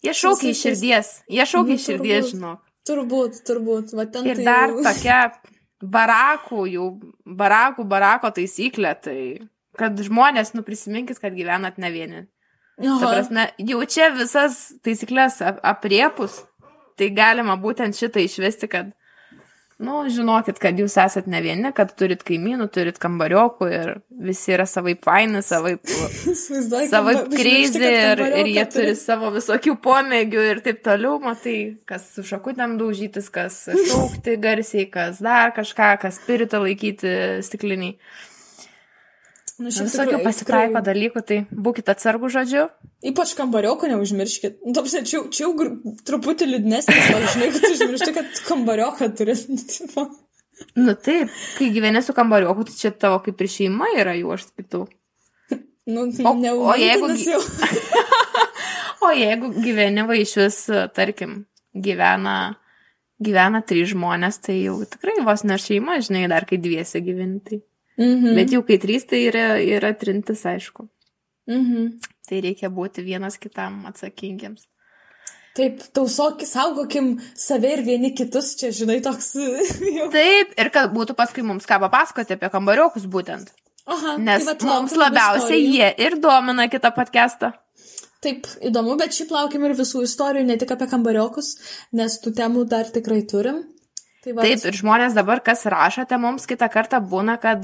jie 0.04 0.12
šaukia 0.14 0.52
iš 0.52 0.62
širdies. 0.66 1.10
Jie 1.32 1.46
šaukia 1.48 1.74
Nu, 1.74 1.80
iš 1.80 1.86
širdies, 1.90 2.24
turbūt. 2.24 2.34
žinok. 2.36 2.62
Turbūt, 2.86 3.38
turbūt, 3.48 3.94
va 3.98 4.04
ten 4.06 4.26
Ir 4.30 4.38
tai 4.38 4.44
dar 4.46 4.70
jau- 4.74 4.84
tokia 4.86 5.20
barakų, 5.82 6.66
jau 6.72 6.86
barakų, 7.26 7.84
barako 7.88 8.30
taisyklė, 8.36 8.94
tai 9.02 9.18
kad 9.76 9.98
žmonės, 10.00 10.54
nu 10.56 10.62
prisiminkit, 10.64 11.18
kad 11.20 11.34
gyvenat 11.36 11.76
ne 11.78 11.90
vieni. 11.92 12.22
Prasme, 13.00 13.50
jau 13.58 13.80
čia 13.88 14.10
visas 14.12 14.72
taisyklės 14.84 15.40
ap- 15.44 15.60
apriepus, 15.64 16.42
tai 16.96 17.10
galima 17.12 17.56
būtent 17.60 17.96
šitą 17.96 18.20
išvesti, 18.24 18.68
kad, 18.72 18.90
nu, 19.82 19.96
žinokit, 20.12 20.56
kad 20.62 20.78
jūs 20.80 20.94
esat 21.02 21.26
ne 21.28 21.40
vieni, 21.44 21.70
kad 21.76 21.90
turit 21.98 22.22
kaimynų, 22.26 22.68
turit 22.72 23.00
kambariokų 23.02 23.68
ir 23.68 23.90
visi 24.28 24.54
yra 24.54 24.64
savaip 24.68 25.02
faini, 25.04 25.42
savaip, 25.44 25.82
savaip 26.94 27.28
kad 27.34 27.90
ir, 27.90 28.22
ir 28.40 28.50
jie 28.54 28.64
turi 28.72 28.92
turi. 28.92 28.94
savo 29.00 29.32
visokių 29.34 29.76
pomėgių 29.84 30.46
ir 30.52 30.62
taip 30.64 30.80
toliau, 30.86 31.18
matai, 31.22 31.58
kas 31.88 32.08
su 32.14 32.24
šakutėm 32.26 32.78
daužytis, 32.80 33.28
kas 33.32 33.66
šaukti 33.90 34.38
garsiai, 34.40 34.86
kas 34.92 35.20
dar 35.24 35.52
kažką, 35.56 35.92
kas 36.06 36.22
spiritą 36.22 36.62
laikyti 36.64 37.12
stikliniai. 37.44 37.98
Nu, 39.56 39.70
šiaip 39.72 39.88
tikrai- 39.88 40.20
pasitaiko 40.24 40.80
dalykų, 40.84 41.20
tai 41.24 41.36
būkite 41.48 41.94
atsargų 41.94 42.28
žodžiu. 42.34 42.66
Ypač 43.08 43.32
kambarioko 43.38 43.88
neužmirškit. 43.88 44.58
Nu, 44.66 44.74
tapsi, 44.76 45.00
čia, 45.08 45.22
čia 45.32 45.46
jau 45.46 45.54
truputį 46.04 46.48
liūdnesnis, 46.50 47.06
gal 47.08 47.24
žinai, 47.32 47.48
kad 47.54 47.64
užmiršti, 47.70 48.12
kad 48.18 48.40
kambarioką 48.50 49.08
turi. 49.16 49.32
nu, 50.84 50.92
taip, 50.94 51.32
kai 51.56 51.70
gyveni 51.72 52.02
su 52.04 52.12
kambarioku, 52.16 52.66
tai 52.68 52.76
čia 52.82 52.90
tavo 52.92 53.22
kaip 53.24 53.40
ir 53.40 53.48
šeima 53.54 53.88
yra, 53.96 54.12
jau 54.20 54.34
aš 54.36 54.48
skaitau. 54.50 54.84
Nu, 55.86 56.04
O- 56.26 56.34
o 56.68 56.74
jeigu. 56.76 57.08
O 59.06 59.10
jeigu 59.14 59.50
gyveni 59.62 60.02
va 60.08 60.16
iš 60.18 60.32
vis, 60.40 60.56
tarkim, 60.96 61.44
gyvena, 61.76 62.56
gyvena 63.22 63.60
trys 63.62 63.92
žmonės, 63.92 64.40
tai 64.42 64.56
jau 64.64 64.78
tikrai 64.88 65.20
vos 65.26 65.44
ne 65.46 65.58
šeima, 65.60 65.98
žinai, 66.02 66.24
dar 66.32 66.46
kai 66.48 66.58
dviesi 66.58 67.02
gyveni. 67.04 67.60
Tai. 67.96 68.06
Mhm. 68.06 68.35
Bet 68.37 68.52
jau 68.52 68.62
kai 68.66 68.78
trys, 68.82 69.06
tai 69.09 69.24
yra, 69.30 69.56
yra 69.62 69.94
trintis, 69.96 70.44
aišku. 70.44 70.88
Mhm. 71.48 71.98
Tai 72.28 72.40
reikia 72.42 72.68
būti 72.74 73.04
vienas 73.06 73.38
kitam 73.38 73.85
atsakingiems. 73.88 74.66
Taip, 75.56 75.80
tausok, 75.96 76.42
saugokim 76.44 77.14
save 77.32 77.70
ir 77.72 77.82
vieni 77.87 78.11
kitus, 78.12 78.50
čia, 78.61 78.68
žinai, 78.76 78.98
toks. 79.04 79.30
jau. 79.96 80.11
Taip, 80.12 80.52
ir 80.61 80.70
kad 80.74 80.92
būtų 80.92 81.16
paskui 81.16 81.44
mums 81.46 81.64
ką 81.68 81.78
papasakoti 81.87 82.37
apie 82.37 82.50
kambariokus 82.52 83.06
būtent. 83.09 83.54
Aha, 83.87 84.16
Nes 84.18 84.42
tai 84.42 84.50
vat 84.50 84.66
mums 84.66 84.96
labiausiai 84.98 85.62
istorijų. 85.62 85.78
jie 85.78 85.88
ir 86.09 86.18
domina 86.20 86.66
kitą 86.68 86.90
podcastą. 86.92 87.52
Taip, 88.24 88.48
įdomu, 88.64 88.96
bet 88.98 89.14
šiaip 89.14 89.30
laukiam 89.30 89.64
ir 89.68 89.76
visų 89.78 90.02
istorijų, 90.04 90.44
ne 90.48 90.56
tik 90.59 90.72
apie 90.74 90.88
kambariokus, 90.90 91.54
nes 91.94 92.18
tų 92.20 92.32
temų 92.37 92.64
dar 92.68 92.90
tikrai 92.90 93.22
turim. 93.30 93.62
Tai 94.26 94.34
va, 94.34 94.42
Taip, 94.42 94.64
ir 94.66 94.74
žmonės 94.74 95.14
dabar, 95.14 95.38
kas 95.46 95.60
rašote 95.70 96.18
mums 96.18 96.48
kitą 96.50 96.66
kartą, 96.72 96.98
būna, 96.98 97.36
kad 97.38 97.62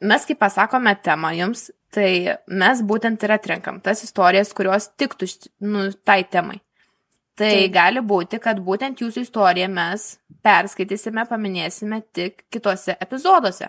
mes, 0.00 0.24
kai 0.24 0.36
pasakome 0.40 0.94
temą 1.04 1.34
jums, 1.36 1.66
tai 1.92 2.38
mes 2.48 2.80
būtent 2.86 3.20
ir 3.26 3.34
atrenkam 3.36 3.82
tas 3.84 4.00
istorijas, 4.06 4.54
kurios 4.56 4.88
tiktų 4.96 5.28
nu, 5.68 5.90
tai 6.06 6.22
temai. 6.24 6.62
Tai 7.36 7.50
Taip. 7.52 7.72
Gali 7.72 8.00
būti, 8.04 8.40
kad 8.40 8.58
būtent 8.64 9.00
jūsų 9.04 9.26
istoriją 9.26 9.68
mes 9.72 10.06
perskaitysime, 10.44 11.26
paminėsime 11.28 12.00
tik 12.16 12.46
kitose 12.52 12.96
epizoduose. 13.00 13.68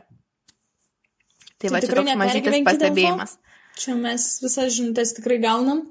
Tai, 1.60 1.68
Tai 1.68 1.76
va, 1.76 1.84
čia 1.84 1.96
toks 2.00 2.18
mažytis 2.24 2.58
pastebėjimas. 2.66 3.36
čia 3.80 3.96
mes 4.00 4.28
visas 4.44 4.72
žinutės 4.80 5.16
tikrai 5.20 5.40
gaunam. 5.44 5.86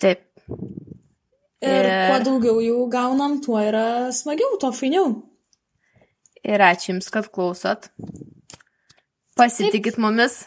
Taip. 0.00 0.28
Ir 1.62 1.86
Ir- 1.86 2.08
kuo 2.10 2.18
daugiau 2.26 2.60
jų 2.64 2.78
gaunam, 2.90 3.38
tuo 3.44 3.60
yra 3.62 4.10
smagiau, 4.12 4.56
tuo 4.58 4.72
fainiau. 4.74 5.12
Ir 6.42 6.58
ačiū 6.58 6.90
Jums, 6.90 7.10
kad 7.14 7.28
klausot. 7.30 7.86
Pasitikit 9.38 9.96
mumis. 9.98 10.44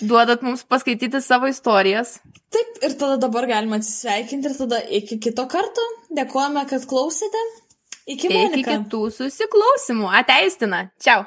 duodat 0.00 0.42
mums 0.42 0.62
paskaityti 0.64 1.20
savo 1.20 1.48
istorijas. 1.50 2.18
Taip, 2.52 2.78
ir 2.84 2.94
tada 3.00 3.16
dabar 3.20 3.46
galima 3.48 3.76
atsisveikinti 3.80 4.48
ir 4.48 4.54
tada 4.56 4.78
iki 5.00 5.18
kito 5.20 5.44
karto. 5.48 5.82
Dėkojame, 6.16 6.62
kad 6.68 6.84
klausėte. 6.88 7.42
Iki, 8.10 8.28
Iki 8.28 8.62
kitų 8.64 9.02
susiklausimų. 9.16 10.08
Ateistina. 10.22 10.90
Čiau. 11.02 11.26